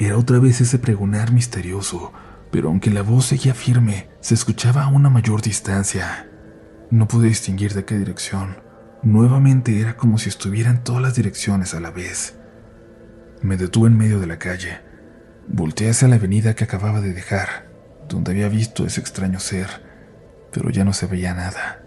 Era 0.00 0.18
otra 0.18 0.40
vez 0.40 0.60
ese 0.60 0.80
pregonar 0.80 1.30
misterioso, 1.30 2.12
pero 2.50 2.68
aunque 2.68 2.90
la 2.90 3.02
voz 3.02 3.26
seguía 3.26 3.54
firme, 3.54 4.08
se 4.20 4.34
escuchaba 4.34 4.82
a 4.82 4.88
una 4.88 5.08
mayor 5.08 5.40
distancia. 5.40 6.28
No 6.90 7.06
pude 7.06 7.28
distinguir 7.28 7.74
de 7.74 7.84
qué 7.84 7.96
dirección. 7.96 8.63
Nuevamente 9.04 9.78
era 9.80 9.98
como 9.98 10.16
si 10.16 10.30
estuviera 10.30 10.70
en 10.70 10.82
todas 10.82 11.02
las 11.02 11.14
direcciones 11.14 11.74
a 11.74 11.80
la 11.80 11.90
vez. 11.90 12.38
Me 13.42 13.58
detuve 13.58 13.88
en 13.88 13.98
medio 13.98 14.18
de 14.18 14.26
la 14.26 14.38
calle. 14.38 14.80
Volteé 15.46 15.90
hacia 15.90 16.08
la 16.08 16.16
avenida 16.16 16.54
que 16.54 16.64
acababa 16.64 17.02
de 17.02 17.12
dejar, 17.12 17.68
donde 18.08 18.32
había 18.32 18.48
visto 18.48 18.86
ese 18.86 19.02
extraño 19.02 19.40
ser, 19.40 19.68
pero 20.50 20.70
ya 20.70 20.86
no 20.86 20.94
se 20.94 21.06
veía 21.06 21.34
nada. 21.34 21.82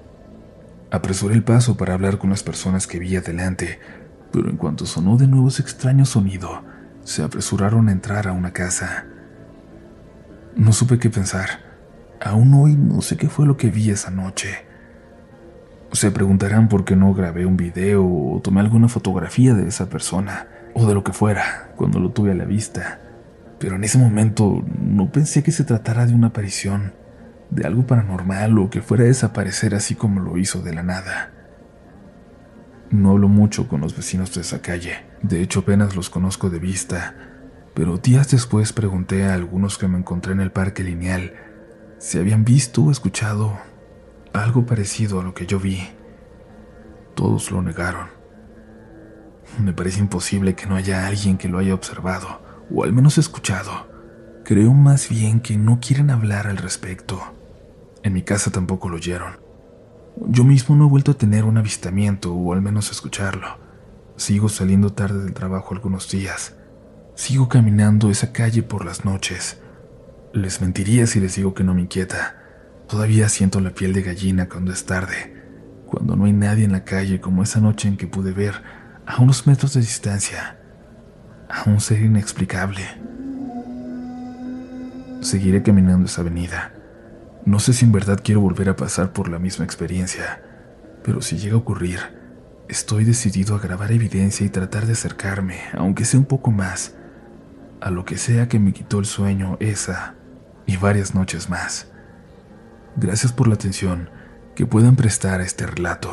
Apresuré 0.91 1.33
el 1.33 1.43
paso 1.43 1.75
para 1.75 1.95
hablar 1.95 2.19
con 2.19 2.29
las 2.29 2.43
personas 2.43 2.85
que 2.85 2.99
vi 2.99 3.15
adelante, 3.15 3.79
pero 4.31 4.51
en 4.51 4.57
cuanto 4.57 4.85
sonó 4.85 5.17
de 5.17 5.27
nuevo 5.27 5.47
ese 5.47 5.63
extraño 5.63 6.05
sonido, 6.05 6.63
se 7.03 7.23
apresuraron 7.23 7.89
a 7.89 7.93
entrar 7.93 8.27
a 8.27 8.31
una 8.31 8.53
casa. 8.53 9.07
No 10.55 10.71
supe 10.71 10.99
qué 10.99 11.09
pensar. 11.09 11.61
Aún 12.23 12.53
hoy 12.53 12.75
no 12.75 13.01
sé 13.01 13.17
qué 13.17 13.27
fue 13.27 13.47
lo 13.47 13.57
que 13.57 13.71
vi 13.71 13.89
esa 13.89 14.11
noche. 14.11 14.66
Se 15.91 16.11
preguntarán 16.11 16.67
por 16.67 16.85
qué 16.85 16.95
no 16.95 17.13
grabé 17.13 17.45
un 17.45 17.57
video 17.57 18.05
o 18.05 18.41
tomé 18.41 18.61
alguna 18.61 18.87
fotografía 18.87 19.53
de 19.53 19.67
esa 19.67 19.89
persona, 19.89 20.47
o 20.73 20.85
de 20.85 20.93
lo 20.93 21.03
que 21.03 21.13
fuera, 21.13 21.71
cuando 21.75 21.99
lo 21.99 22.11
tuve 22.11 22.31
a 22.31 22.35
la 22.35 22.45
vista. 22.45 22.99
Pero 23.59 23.75
en 23.75 23.83
ese 23.83 23.97
momento 23.97 24.63
no 24.79 25.11
pensé 25.11 25.41
que 25.41 25.51
se 25.51 25.63
tratara 25.63 26.05
de 26.05 26.13
una 26.13 26.27
aparición, 26.27 26.93
de 27.49 27.65
algo 27.65 27.87
paranormal 27.87 28.59
o 28.59 28.69
que 28.69 28.81
fuera 28.81 29.03
a 29.03 29.07
desaparecer 29.07 29.73
así 29.73 29.95
como 29.95 30.19
lo 30.19 30.37
hizo 30.37 30.61
de 30.61 30.73
la 30.75 30.83
nada. 30.83 31.31
No 32.91 33.11
hablo 33.11 33.27
mucho 33.27 33.67
con 33.67 33.81
los 33.81 33.95
vecinos 33.95 34.33
de 34.35 34.41
esa 34.41 34.61
calle, 34.61 35.05
de 35.21 35.41
hecho 35.41 35.61
apenas 35.61 35.95
los 35.95 36.09
conozco 36.09 36.49
de 36.49 36.59
vista, 36.59 37.15
pero 37.73 37.97
días 37.97 38.29
después 38.29 38.73
pregunté 38.73 39.25
a 39.25 39.33
algunos 39.33 39.77
que 39.77 39.87
me 39.87 39.97
encontré 39.97 40.33
en 40.33 40.41
el 40.41 40.51
parque 40.51 40.83
lineal 40.83 41.33
si 41.97 42.19
habían 42.19 42.45
visto 42.45 42.83
o 42.83 42.91
escuchado 42.91 43.57
algo 44.37 44.65
parecido 44.65 45.19
a 45.19 45.23
lo 45.23 45.33
que 45.33 45.45
yo 45.45 45.59
vi. 45.59 45.87
Todos 47.15 47.51
lo 47.51 47.61
negaron. 47.61 48.07
Me 49.59 49.73
parece 49.73 49.99
imposible 49.99 50.55
que 50.55 50.65
no 50.65 50.75
haya 50.75 51.07
alguien 51.07 51.37
que 51.37 51.47
lo 51.47 51.57
haya 51.57 51.73
observado, 51.73 52.41
o 52.73 52.83
al 52.83 52.93
menos 52.93 53.17
escuchado. 53.17 53.87
Creo 54.43 54.73
más 54.73 55.09
bien 55.09 55.39
que 55.39 55.57
no 55.57 55.79
quieren 55.81 56.09
hablar 56.09 56.47
al 56.47 56.57
respecto. 56.57 57.21
En 58.03 58.13
mi 58.13 58.21
casa 58.21 58.51
tampoco 58.51 58.87
lo 58.87 58.97
oyeron. 58.97 59.39
Yo 60.27 60.43
mismo 60.43 60.75
no 60.75 60.85
he 60.85 60.89
vuelto 60.89 61.11
a 61.11 61.17
tener 61.17 61.43
un 61.43 61.57
avistamiento 61.57 62.33
o 62.33 62.53
al 62.53 62.61
menos 62.61 62.91
escucharlo. 62.91 63.57
Sigo 64.15 64.49
saliendo 64.49 64.93
tarde 64.93 65.23
del 65.23 65.33
trabajo 65.33 65.75
algunos 65.75 66.09
días. 66.09 66.55
Sigo 67.15 67.49
caminando 67.49 68.09
esa 68.09 68.31
calle 68.31 68.63
por 68.63 68.85
las 68.85 69.05
noches. 69.05 69.59
Les 70.33 70.61
mentiría 70.61 71.07
si 71.07 71.19
les 71.19 71.35
digo 71.35 71.53
que 71.53 71.63
no 71.63 71.73
me 71.73 71.81
inquieta. 71.81 72.46
Todavía 72.87 73.29
siento 73.29 73.59
la 73.59 73.71
piel 73.71 73.93
de 73.93 74.01
gallina 74.01 74.47
cuando 74.47 74.71
es 74.71 74.85
tarde, 74.85 75.35
cuando 75.85 76.15
no 76.15 76.25
hay 76.25 76.33
nadie 76.33 76.65
en 76.65 76.71
la 76.71 76.83
calle 76.83 77.19
como 77.19 77.43
esa 77.43 77.59
noche 77.59 77.87
en 77.87 77.97
que 77.97 78.07
pude 78.07 78.31
ver, 78.31 78.61
a 79.05 79.21
unos 79.21 79.47
metros 79.47 79.73
de 79.73 79.81
distancia, 79.81 80.59
a 81.49 81.69
un 81.69 81.79
ser 81.79 82.01
inexplicable. 82.01 82.83
Seguiré 85.21 85.63
caminando 85.63 86.05
esa 86.05 86.21
avenida 86.21 86.73
no 87.47 87.59
sé 87.59 87.71
si 87.71 87.85
en 87.85 87.93
verdad 87.93 88.19
quiero 88.21 88.41
volver 88.41 88.67
a 88.67 88.75
pasar 88.75 89.13
por 89.13 89.29
la 89.29 89.39
misma 89.39 89.63
experiencia. 89.63 90.41
Pero 91.01 91.21
si 91.21 91.37
llega 91.37 91.55
a 91.55 91.59
ocurrir, 91.59 92.01
estoy 92.67 93.05
decidido 93.05 93.55
a 93.55 93.59
grabar 93.59 93.93
evidencia 93.93 94.45
y 94.45 94.49
tratar 94.49 94.85
de 94.85 94.91
acercarme, 94.91 95.61
aunque 95.71 96.03
sea 96.03 96.19
un 96.19 96.25
poco 96.25 96.51
más, 96.51 96.95
a 97.79 97.89
lo 97.89 98.03
que 98.03 98.17
sea 98.17 98.49
que 98.49 98.59
me 98.59 98.73
quitó 98.73 98.99
el 98.99 99.05
sueño 99.05 99.55
esa 99.61 100.15
y 100.65 100.75
varias 100.75 101.15
noches 101.15 101.49
más. 101.49 101.89
Gracias 102.99 103.31
por 103.31 103.47
la 103.47 103.53
atención 103.53 104.09
que 104.55 104.65
puedan 104.65 104.95
prestar 104.95 105.39
a 105.39 105.43
este 105.43 105.67
relato. 105.67 106.09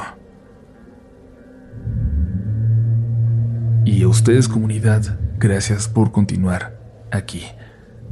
Y 3.87 4.03
a 4.03 4.09
ustedes 4.09 4.49
comunidad, 4.49 5.19
gracias 5.39 5.89
por 5.89 6.13
continuar 6.13 6.79
aquí. 7.11 7.45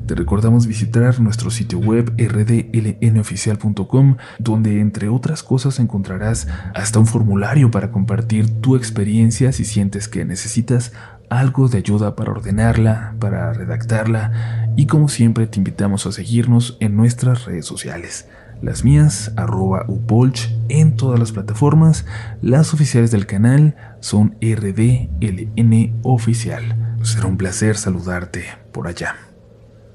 Te 0.06 0.14
recordamos 0.14 0.66
visitar 0.66 1.20
nuestro 1.20 1.50
sitio 1.50 1.80
web 1.80 2.14
rdlnoficial.com, 2.16 4.16
donde 4.38 4.80
entre 4.80 5.11
otras 5.11 5.42
cosas 5.42 5.78
encontrarás 5.78 6.48
hasta 6.74 6.98
un 6.98 7.06
formulario 7.06 7.70
para 7.70 7.90
compartir 7.90 8.62
tu 8.62 8.74
experiencia 8.74 9.52
si 9.52 9.66
sientes 9.66 10.08
que 10.08 10.24
necesitas 10.24 10.92
algo 11.28 11.68
de 11.68 11.78
ayuda 11.78 12.16
para 12.16 12.30
ordenarla, 12.30 13.16
para 13.18 13.52
redactarla, 13.52 14.70
y 14.76 14.87
como 14.87 15.08
siempre 15.08 15.46
te 15.46 15.58
invitamos 15.58 16.06
a 16.06 16.12
seguirnos 16.12 16.78
en 16.80 16.96
nuestras 16.96 17.44
redes 17.44 17.66
sociales. 17.66 18.26
Las 18.62 18.85
mías, 18.85 19.33
arroba 19.35 19.85
upolch 19.88 20.48
en 20.68 20.94
todas 20.94 21.18
las 21.18 21.33
plataformas. 21.33 22.07
Las 22.42 22.72
oficiales 22.72 23.11
del 23.11 23.27
canal 23.27 23.75
son 23.98 24.37
RDLN 24.40 25.98
Oficial. 26.05 26.96
Será 27.03 27.27
un 27.27 27.37
placer 27.37 27.77
saludarte 27.77 28.44
por 28.70 28.87
allá. 28.87 29.16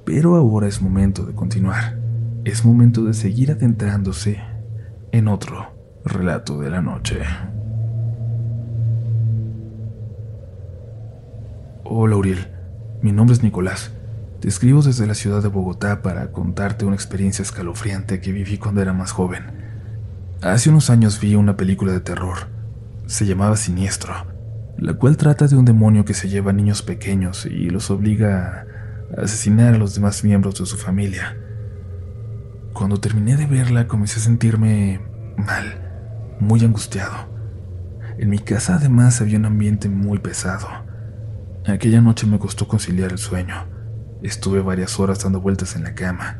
Pero 0.03 0.35
ahora 0.35 0.67
es 0.67 0.81
momento 0.81 1.25
de 1.25 1.33
continuar. 1.33 1.97
Es 2.43 2.65
momento 2.65 3.05
de 3.05 3.13
seguir 3.13 3.51
adentrándose 3.51 4.41
en 5.13 5.29
otro 5.29 5.71
relato 6.03 6.59
de 6.59 6.69
la 6.69 6.81
noche. 6.81 7.21
Hola 11.85 12.17
Uriel, 12.17 12.49
mi 13.01 13.13
nombre 13.13 13.33
es 13.33 13.43
Nicolás. 13.43 13.96
Te 14.39 14.47
escribo 14.47 14.83
desde 14.83 15.07
la 15.07 15.15
ciudad 15.15 15.41
de 15.41 15.47
Bogotá 15.47 16.03
para 16.03 16.31
contarte 16.31 16.85
una 16.85 16.95
experiencia 16.95 17.41
escalofriante 17.41 18.21
que 18.21 18.31
viví 18.31 18.59
cuando 18.59 18.83
era 18.83 18.93
más 18.93 19.11
joven. 19.11 19.45
Hace 20.43 20.69
unos 20.69 20.91
años 20.91 21.19
vi 21.19 21.33
una 21.33 21.57
película 21.57 21.91
de 21.91 22.01
terror. 22.01 22.47
Se 23.07 23.25
llamaba 23.25 23.55
Siniestro, 23.55 24.13
la 24.77 24.93
cual 24.93 25.17
trata 25.17 25.47
de 25.47 25.55
un 25.55 25.65
demonio 25.65 26.05
que 26.05 26.13
se 26.13 26.29
lleva 26.29 26.51
a 26.51 26.53
niños 26.53 26.83
pequeños 26.83 27.47
y 27.47 27.71
los 27.71 27.89
obliga 27.89 28.67
a 29.17 29.21
asesinar 29.21 29.73
a 29.73 29.79
los 29.79 29.95
demás 29.95 30.23
miembros 30.23 30.59
de 30.59 30.67
su 30.67 30.77
familia. 30.77 31.35
Cuando 32.73 32.99
terminé 32.99 33.37
de 33.37 33.47
verla 33.47 33.87
comencé 33.87 34.19
a 34.19 34.23
sentirme 34.23 35.01
mal, 35.35 36.35
muy 36.39 36.63
angustiado. 36.63 37.27
En 38.19 38.29
mi 38.29 38.37
casa 38.37 38.75
además 38.75 39.19
había 39.19 39.39
un 39.39 39.45
ambiente 39.45 39.89
muy 39.89 40.19
pesado. 40.19 40.67
Aquella 41.65 42.01
noche 42.01 42.27
me 42.27 42.37
costó 42.37 42.67
conciliar 42.67 43.11
el 43.11 43.17
sueño. 43.17 43.76
Estuve 44.21 44.61
varias 44.61 44.99
horas 44.99 45.23
dando 45.23 45.41
vueltas 45.41 45.75
en 45.75 45.83
la 45.83 45.93
cama. 45.93 46.39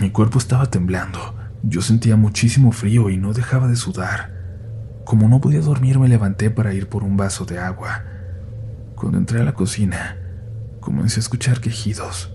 Mi 0.00 0.10
cuerpo 0.10 0.38
estaba 0.38 0.66
temblando. 0.66 1.34
Yo 1.62 1.82
sentía 1.82 2.16
muchísimo 2.16 2.70
frío 2.70 3.10
y 3.10 3.16
no 3.16 3.32
dejaba 3.32 3.66
de 3.66 3.76
sudar. 3.76 4.32
Como 5.04 5.28
no 5.28 5.40
podía 5.40 5.60
dormir, 5.60 5.98
me 5.98 6.08
levanté 6.08 6.50
para 6.50 6.72
ir 6.72 6.88
por 6.88 7.02
un 7.02 7.16
vaso 7.16 7.44
de 7.44 7.58
agua. 7.58 8.04
Cuando 8.94 9.18
entré 9.18 9.40
a 9.40 9.44
la 9.44 9.54
cocina, 9.54 10.16
comencé 10.80 11.18
a 11.18 11.22
escuchar 11.22 11.60
quejidos, 11.60 12.34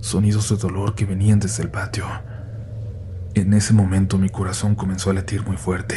sonidos 0.00 0.48
de 0.48 0.56
dolor 0.56 0.94
que 0.94 1.04
venían 1.04 1.38
desde 1.38 1.62
el 1.62 1.70
patio. 1.70 2.06
En 3.34 3.52
ese 3.52 3.74
momento 3.74 4.18
mi 4.18 4.28
corazón 4.28 4.74
comenzó 4.74 5.10
a 5.10 5.14
latir 5.14 5.44
muy 5.44 5.56
fuerte. 5.56 5.96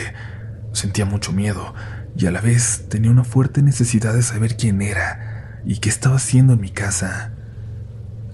Sentía 0.71 1.05
mucho 1.05 1.31
miedo 1.31 1.73
y 2.15 2.25
a 2.25 2.31
la 2.31 2.41
vez 2.41 2.85
tenía 2.89 3.09
una 3.09 3.23
fuerte 3.23 3.61
necesidad 3.61 4.13
de 4.13 4.21
saber 4.21 4.57
quién 4.57 4.81
era 4.81 5.61
y 5.65 5.79
qué 5.79 5.89
estaba 5.89 6.17
haciendo 6.17 6.53
en 6.53 6.61
mi 6.61 6.69
casa. 6.69 7.31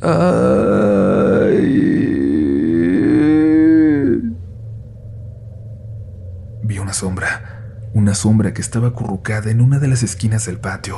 Ay. 0.02 1.90
Vi 6.64 6.80
una 6.80 6.94
sombra, 6.94 7.90
una 7.94 8.16
sombra 8.16 8.54
que 8.54 8.62
estaba 8.62 8.90
acurrucada 8.90 9.52
en 9.52 9.60
una 9.60 9.80
de 9.80 9.90
las 9.90 10.04
esquinas 10.04 10.46
del 10.46 10.60
patio. 10.60 10.98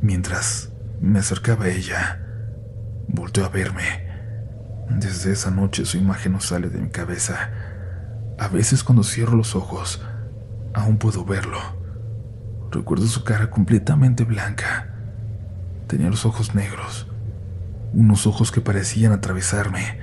Mientras 0.00 0.72
me 1.00 1.20
acercaba 1.20 1.66
a 1.66 1.68
ella, 1.68 2.20
volteó 3.06 3.44
a 3.44 3.50
verme. 3.50 4.10
Desde 4.90 5.30
esa 5.32 5.52
noche 5.52 5.84
su 5.84 5.96
imagen 5.96 6.32
no 6.32 6.40
sale 6.40 6.70
de 6.70 6.80
mi 6.80 6.90
cabeza. 6.90 7.50
A 8.36 8.48
veces 8.48 8.82
cuando 8.82 9.04
cierro 9.04 9.36
los 9.36 9.54
ojos, 9.54 10.04
aún 10.74 10.98
puedo 10.98 11.24
verlo. 11.24 11.60
Recuerdo 12.72 13.06
su 13.06 13.22
cara 13.22 13.48
completamente 13.48 14.24
blanca. 14.24 14.88
Tenía 15.86 16.10
los 16.10 16.26
ojos 16.26 16.56
negros 16.56 17.11
unos 17.92 18.26
ojos 18.26 18.52
que 18.52 18.60
parecían 18.60 19.12
atravesarme, 19.12 19.98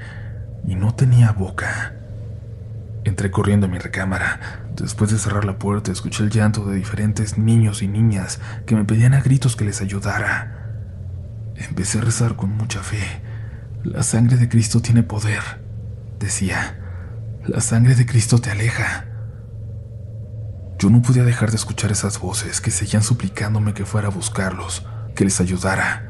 y 0.67 0.75
no 0.75 0.93
tenía 0.93 1.31
boca. 1.31 1.95
Entré 3.03 3.31
corriendo 3.31 3.67
a 3.67 3.69
mi 3.69 3.77
recámara. 3.77 4.69
Después 4.75 5.11
de 5.11 5.17
cerrar 5.17 5.45
la 5.45 5.57
puerta, 5.57 5.91
escuché 5.91 6.23
el 6.23 6.29
llanto 6.29 6.65
de 6.65 6.75
diferentes 6.75 7.37
niños 7.37 7.81
y 7.81 7.87
niñas 7.87 8.39
que 8.65 8.75
me 8.75 8.85
pedían 8.85 9.13
a 9.13 9.21
gritos 9.21 9.55
que 9.55 9.65
les 9.65 9.81
ayudara. 9.81 10.59
Empecé 11.55 11.99
a 11.99 12.01
rezar 12.01 12.35
con 12.35 12.55
mucha 12.55 12.81
fe. 12.81 13.01
La 13.83 14.03
sangre 14.03 14.37
de 14.37 14.49
Cristo 14.49 14.81
tiene 14.81 15.03
poder, 15.03 15.41
decía. 16.19 16.77
La 17.45 17.61
sangre 17.61 17.95
de 17.95 18.05
Cristo 18.05 18.39
te 18.39 18.51
aleja. 18.51 19.05
Yo 20.77 20.89
no 20.89 21.01
podía 21.01 21.23
dejar 21.23 21.49
de 21.49 21.57
escuchar 21.57 21.91
esas 21.91 22.19
voces 22.19 22.61
que 22.61 22.71
seguían 22.71 23.03
suplicándome 23.03 23.73
que 23.73 23.85
fuera 23.85 24.09
a 24.09 24.11
buscarlos, 24.11 24.85
que 25.15 25.25
les 25.25 25.41
ayudara. 25.41 26.08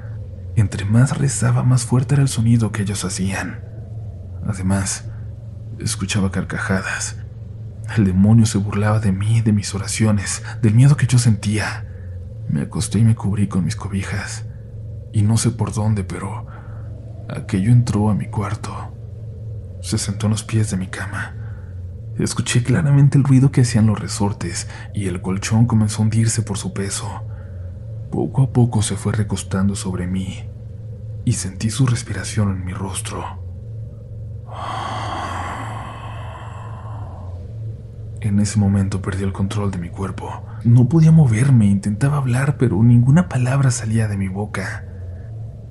Entre 0.60 0.84
más 0.84 1.18
rezaba, 1.18 1.64
más 1.64 1.86
fuerte 1.86 2.16
era 2.16 2.22
el 2.22 2.28
sonido 2.28 2.74
que 2.74 2.82
ellos 2.82 3.06
hacían. 3.06 3.64
Además, 4.46 5.06
escuchaba 5.80 6.32
carcajadas. 6.32 7.16
El 7.96 8.04
demonio 8.04 8.46
se 8.46 8.58
burlaba 8.58 9.00
de 9.00 9.14
mí, 9.14 9.40
de 9.40 9.54
mis 9.54 9.74
oraciones, 9.74 10.44
del 10.62 10.76
miedo 10.76 10.98
que 10.98 11.08
yo 11.08 11.18
sentía. 11.18 11.88
Me 12.50 12.64
acosté 12.64 13.00
y 13.00 13.06
me 13.06 13.16
cubrí 13.16 13.48
con 13.48 13.64
mis 13.64 13.78
cobijas. 13.78 14.48
Y 15.14 15.22
no 15.22 15.38
sé 15.38 15.52
por 15.52 15.74
dónde, 15.74 16.04
pero 16.04 16.46
aquello 17.30 17.72
entró 17.72 18.10
a 18.10 18.14
mi 18.14 18.28
cuarto. 18.28 18.94
Se 19.82 19.98
sentó 19.98 20.28
en 20.28 20.32
los 20.32 20.44
pies 20.44 20.72
de 20.72 20.78
mi 20.78 20.88
cama. 20.88 21.36
Escuché 22.18 22.64
claramente 22.64 23.18
el 23.18 23.24
ruido 23.24 23.50
que 23.50 23.62
hacían 23.62 23.88
los 23.88 23.98
resortes 23.98 24.68
y 24.94 25.08
el 25.08 25.22
colchón 25.22 25.68
comenzó 25.68 26.02
a 26.02 26.06
hundirse 26.06 26.42
por 26.42 26.58
su 26.58 26.74
peso. 26.74 27.29
Poco 28.12 28.42
a 28.44 28.50
poco 28.52 28.82
se 28.82 28.96
fue 28.96 29.14
recostando 29.14 29.76
sobre 29.76 30.08
mí 30.08 30.44
y 31.26 31.34
sentí 31.34 31.70
su 31.70 31.86
respiración 31.86 32.52
en 32.52 32.66
mi 32.66 32.74
rostro. 32.74 33.24
En 38.22 38.40
ese 38.40 38.60
momento 38.60 39.02
perdí 39.02 39.24
el 39.24 39.32
control 39.32 39.72
de 39.72 39.78
mi 39.78 39.90
cuerpo. 39.90 40.44
No 40.64 40.90
podía 40.90 41.12
moverme, 41.12 41.68
intentaba 41.68 42.18
hablar, 42.18 42.58
pero 42.58 42.82
ninguna 42.82 43.30
palabra 43.30 43.72
salía 43.72 44.08
de 44.08 44.18
mi 44.18 44.28
boca. 44.28 44.86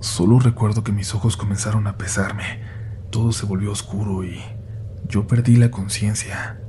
Solo 0.01 0.38
recuerdo 0.38 0.85
que 0.85 0.92
mis 0.92 1.14
ojos 1.14 1.37
comenzaron 1.37 1.88
a 1.88 1.98
pesarme, 1.98 2.62
todo 3.11 3.33
se 3.33 3.46
volvió 3.46 3.72
oscuro 3.72 4.22
y 4.22 4.40
yo 5.09 5.27
perdí 5.27 5.57
la 5.57 5.70
conciencia. 5.70 6.61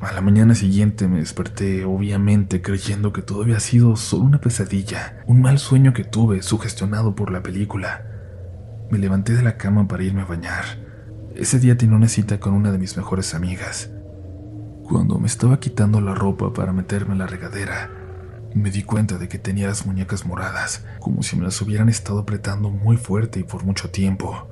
A 0.00 0.12
la 0.12 0.20
mañana 0.20 0.54
siguiente 0.54 1.08
me 1.08 1.20
desperté, 1.20 1.86
obviamente 1.86 2.60
creyendo 2.60 3.14
que 3.14 3.22
todo 3.22 3.42
había 3.42 3.60
sido 3.60 3.96
solo 3.96 4.24
una 4.24 4.40
pesadilla, 4.40 5.22
un 5.26 5.40
mal 5.40 5.58
sueño 5.58 5.94
que 5.94 6.04
tuve 6.04 6.42
sugestionado 6.42 7.14
por 7.14 7.32
la 7.32 7.42
película. 7.42 8.04
Me 8.90 8.98
levanté 8.98 9.34
de 9.34 9.42
la 9.42 9.56
cama 9.56 9.88
para 9.88 10.02
irme 10.02 10.20
a 10.20 10.26
bañar. 10.26 10.64
Ese 11.34 11.58
día 11.58 11.78
tenía 11.78 11.96
una 11.96 12.08
cita 12.08 12.38
con 12.38 12.52
una 12.52 12.72
de 12.72 12.78
mis 12.78 12.96
mejores 12.96 13.34
amigas. 13.34 13.90
Cuando 14.82 15.18
me 15.18 15.26
estaba 15.26 15.60
quitando 15.60 16.00
la 16.02 16.14
ropa 16.14 16.52
para 16.52 16.74
meterme 16.74 17.12
en 17.12 17.18
la 17.18 17.26
regadera, 17.26 17.90
me 18.54 18.70
di 18.70 18.82
cuenta 18.82 19.16
de 19.16 19.28
que 19.28 19.38
tenía 19.38 19.66
las 19.66 19.86
muñecas 19.86 20.26
moradas, 20.26 20.84
como 21.00 21.22
si 21.22 21.36
me 21.36 21.44
las 21.44 21.60
hubieran 21.62 21.88
estado 21.88 22.20
apretando 22.20 22.70
muy 22.70 22.98
fuerte 22.98 23.40
y 23.40 23.44
por 23.44 23.64
mucho 23.64 23.90
tiempo. 23.90 24.46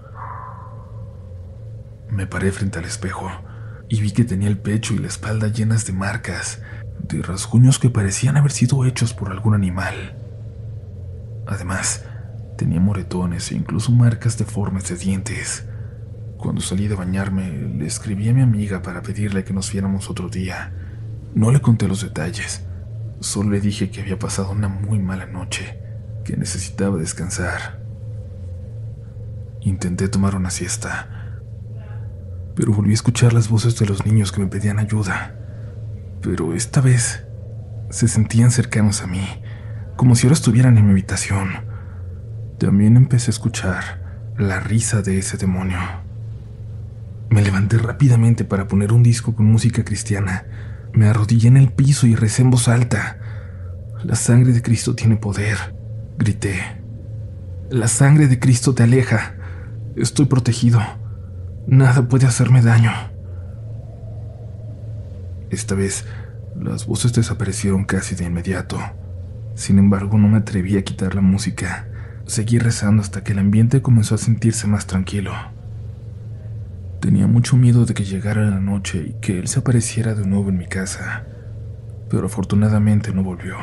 Me 2.10 2.26
paré 2.26 2.50
frente 2.50 2.78
al 2.78 2.86
espejo 2.86 3.30
y 3.94 4.00
vi 4.00 4.10
que 4.10 4.24
tenía 4.24 4.48
el 4.48 4.58
pecho 4.58 4.92
y 4.92 4.98
la 4.98 5.06
espalda 5.06 5.46
llenas 5.46 5.86
de 5.86 5.92
marcas, 5.92 6.60
de 7.06 7.22
rasguños 7.22 7.78
que 7.78 7.90
parecían 7.90 8.36
haber 8.36 8.50
sido 8.50 8.84
hechos 8.84 9.14
por 9.14 9.30
algún 9.30 9.54
animal. 9.54 10.16
Además, 11.46 12.04
tenía 12.58 12.80
moretones 12.80 13.52
e 13.52 13.54
incluso 13.54 13.92
marcas 13.92 14.36
deformes 14.36 14.88
de 14.88 14.96
dientes. 14.96 15.66
Cuando 16.38 16.60
salí 16.60 16.88
de 16.88 16.96
bañarme, 16.96 17.52
le 17.52 17.86
escribí 17.86 18.28
a 18.28 18.34
mi 18.34 18.40
amiga 18.40 18.82
para 18.82 19.02
pedirle 19.02 19.44
que 19.44 19.52
nos 19.52 19.70
viéramos 19.70 20.10
otro 20.10 20.28
día. 20.28 20.72
No 21.36 21.52
le 21.52 21.60
conté 21.60 21.86
los 21.86 22.02
detalles, 22.02 22.64
solo 23.20 23.50
le 23.50 23.60
dije 23.60 23.90
que 23.90 24.00
había 24.00 24.18
pasado 24.18 24.50
una 24.50 24.66
muy 24.66 24.98
mala 24.98 25.26
noche, 25.26 25.78
que 26.24 26.36
necesitaba 26.36 26.98
descansar. 26.98 27.80
Intenté 29.60 30.08
tomar 30.08 30.34
una 30.34 30.50
siesta, 30.50 31.23
pero 32.54 32.72
volví 32.72 32.92
a 32.92 32.94
escuchar 32.94 33.32
las 33.32 33.48
voces 33.48 33.78
de 33.78 33.86
los 33.86 34.06
niños 34.06 34.32
que 34.32 34.40
me 34.40 34.46
pedían 34.46 34.78
ayuda. 34.78 35.36
pero 36.22 36.54
esta 36.54 36.80
vez 36.80 37.26
se 37.90 38.08
sentían 38.08 38.50
cercanos 38.50 39.02
a 39.02 39.06
mí, 39.06 39.24
como 39.96 40.16
si 40.16 40.26
ahora 40.26 40.34
estuvieran 40.34 40.78
en 40.78 40.86
mi 40.86 40.92
habitación. 40.92 41.50
También 42.58 42.96
empecé 42.96 43.28
a 43.28 43.36
escuchar 43.36 44.32
la 44.38 44.58
risa 44.58 45.02
de 45.02 45.18
ese 45.18 45.36
demonio. 45.36 45.78
Me 47.28 47.42
levanté 47.42 47.76
rápidamente 47.78 48.44
para 48.44 48.68
poner 48.68 48.92
un 48.92 49.02
disco 49.02 49.34
con 49.34 49.46
música 49.46 49.84
cristiana. 49.84 50.46
Me 50.92 51.08
arrodillé 51.08 51.48
en 51.48 51.56
el 51.56 51.70
piso 51.70 52.06
y 52.06 52.14
recé 52.14 52.42
en 52.42 52.50
voz 52.50 52.68
alta. 52.68 53.18
La 54.02 54.14
sangre 54.14 54.52
de 54.52 54.62
Cristo 54.62 54.94
tiene 54.94 55.16
poder, 55.16 55.74
grité. 56.16 56.60
La 57.70 57.88
sangre 57.88 58.28
de 58.28 58.38
Cristo 58.38 58.74
te 58.74 58.84
aleja. 58.84 59.34
Estoy 59.96 60.26
protegido. 60.26 60.80
Nada 61.66 62.08
puede 62.08 62.26
hacerme 62.26 62.60
daño. 62.60 62.90
Esta 65.50 65.74
vez, 65.74 66.04
las 66.60 66.86
voces 66.86 67.12
desaparecieron 67.12 67.84
casi 67.84 68.14
de 68.14 68.24
inmediato. 68.24 68.78
Sin 69.54 69.78
embargo, 69.78 70.18
no 70.18 70.28
me 70.28 70.38
atreví 70.38 70.76
a 70.76 70.82
quitar 70.82 71.14
la 71.14 71.20
música. 71.20 71.88
Seguí 72.26 72.58
rezando 72.58 73.02
hasta 73.02 73.22
que 73.24 73.32
el 73.32 73.38
ambiente 73.38 73.82
comenzó 73.82 74.14
a 74.14 74.18
sentirse 74.18 74.66
más 74.66 74.86
tranquilo. 74.86 75.32
Tenía 77.00 77.26
mucho 77.26 77.56
miedo 77.56 77.84
de 77.84 77.94
que 77.94 78.04
llegara 78.04 78.48
la 78.48 78.60
noche 78.60 79.06
y 79.08 79.20
que 79.20 79.38
él 79.38 79.48
se 79.48 79.60
apareciera 79.60 80.14
de 80.14 80.26
nuevo 80.26 80.48
en 80.48 80.58
mi 80.58 80.66
casa, 80.66 81.24
pero 82.08 82.26
afortunadamente 82.26 83.12
no 83.12 83.22
volvió. 83.22 83.56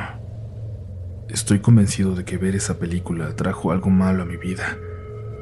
Estoy 1.28 1.60
convencido 1.60 2.16
de 2.16 2.24
que 2.24 2.38
ver 2.38 2.56
esa 2.56 2.78
película 2.78 3.36
trajo 3.36 3.72
algo 3.72 3.90
malo 3.90 4.24
a 4.24 4.26
mi 4.26 4.38
vida. 4.38 4.78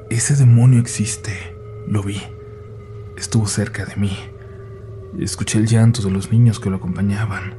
Ese 0.10 0.36
demonio 0.36 0.80
existe, 0.80 1.34
lo 1.88 2.02
vi, 2.02 2.22
estuvo 3.20 3.48
cerca 3.48 3.86
de 3.86 3.96
mí. 3.96 4.18
Escuché 5.20 5.60
el 5.60 5.68
llanto 5.68 6.02
de 6.02 6.12
los 6.12 6.32
niños 6.32 6.60
que 6.60 6.70
lo 6.70 6.78
acompañaban. 6.78 7.56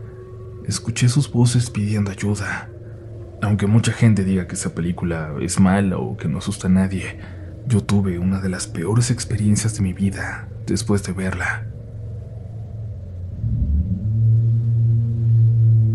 Escuché 0.66 1.09
sus 1.09 1.31
voces 1.31 1.70
pidiendo 1.70 2.11
ayuda. 2.11 2.70
Aunque 3.42 3.66
mucha 3.66 3.92
gente 3.92 4.25
diga 4.25 4.46
que 4.46 4.55
esa 4.55 4.75
película 4.75 5.35
es 5.40 5.61
mala 5.61 5.99
o 5.99 6.16
que 6.16 6.29
no 6.29 6.38
asusta 6.38 6.68
a 6.68 6.70
nadie, 6.70 7.18
yo 7.66 7.83
tuve 7.83 8.18
una 8.18 8.40
de 8.40 8.49
las 8.49 8.66
peores 8.66 9.11
experiencias 9.11 9.75
de 9.75 9.83
mi 9.83 9.92
vida 9.92 10.49
después 10.66 11.03
de 11.03 11.12
verla. 11.12 11.66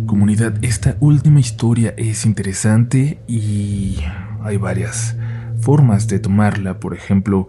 Comunidad, 0.06 0.64
esta 0.64 0.96
última 1.00 1.40
historia 1.40 1.94
es 1.98 2.26
interesante 2.26 3.20
y 3.28 3.98
hay 4.44 4.58
varias 4.58 5.16
formas 5.60 6.08
de 6.08 6.20
tomarla. 6.20 6.80
Por 6.80 6.94
ejemplo, 6.94 7.48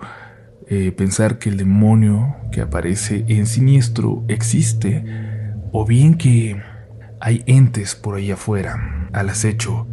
eh, 0.68 0.90
pensar 0.90 1.38
que 1.38 1.48
el 1.48 1.56
demonio 1.56 2.34
que 2.50 2.60
aparece 2.60 3.24
en 3.28 3.46
siniestro 3.46 4.24
existe, 4.26 5.04
o 5.70 5.86
bien 5.86 6.16
que 6.16 6.60
hay 7.20 7.44
entes 7.46 7.94
por 7.94 8.16
ahí 8.16 8.32
afuera, 8.32 9.08
al 9.12 9.28
acecho, 9.28 9.86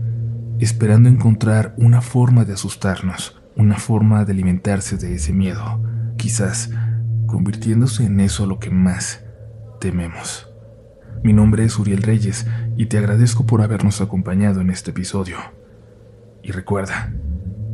esperando 0.60 1.10
encontrar 1.10 1.76
una 1.78 2.02
forma 2.02 2.44
de 2.44 2.54
asustarnos, 2.54 3.40
una 3.56 3.78
forma 3.78 4.26
de 4.26 4.32
alimentarse 4.34 4.98
de 4.98 5.14
ese 5.14 5.32
miedo, 5.32 5.80
quizás 6.18 6.72
convirtiéndose 7.28 8.06
en 8.06 8.20
eso 8.20 8.48
lo 8.48 8.60
que 8.60 8.72
más 8.72 9.24
tememos. 9.80 10.50
Mi 11.24 11.34
nombre 11.34 11.66
es 11.66 11.78
Uriel 11.78 12.02
Reyes 12.02 12.48
y 12.78 12.88
te 12.88 12.98
agradezco 12.98 13.46
por 13.46 13.62
habernos 13.62 14.02
acompañado 14.02 14.60
en 14.62 14.72
este 14.72 14.90
episodio. 14.90 15.38
Y 16.42 16.52
recuerda, 16.52 17.14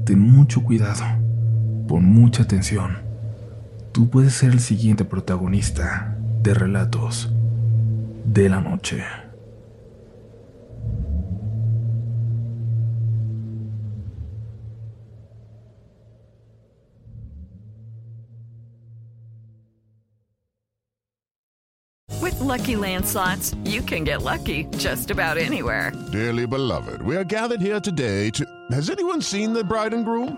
ten 0.06 0.20
mucho 0.20 0.64
cuidado 0.64 1.04
Pon 1.90 2.06
mucha 2.06 2.44
atención. 2.44 3.00
Tú 3.92 4.12
puedes 4.12 4.36
ser 4.36 4.52
el 4.52 4.60
siguiente 4.60 5.06
protagonista 5.06 6.16
de 6.44 6.54
relatos 6.54 7.32
de 8.26 8.48
la 8.48 8.62
noche. 8.62 9.04
With 22.22 22.40
lucky 22.40 22.76
landslots, 22.76 23.56
you 23.66 23.82
can 23.82 24.04
get 24.04 24.22
lucky 24.22 24.68
just 24.78 25.10
about 25.10 25.38
anywhere. 25.40 25.92
Dearly 26.12 26.46
beloved, 26.46 27.02
we 27.02 27.16
are 27.16 27.24
gathered 27.24 27.62
here 27.62 27.80
today 27.80 28.30
to. 28.30 28.46
Has 28.70 28.92
anyone 28.92 29.24
seen 29.24 29.54
the 29.54 29.64
bride 29.64 29.96
and 29.96 30.06
groom? 30.06 30.38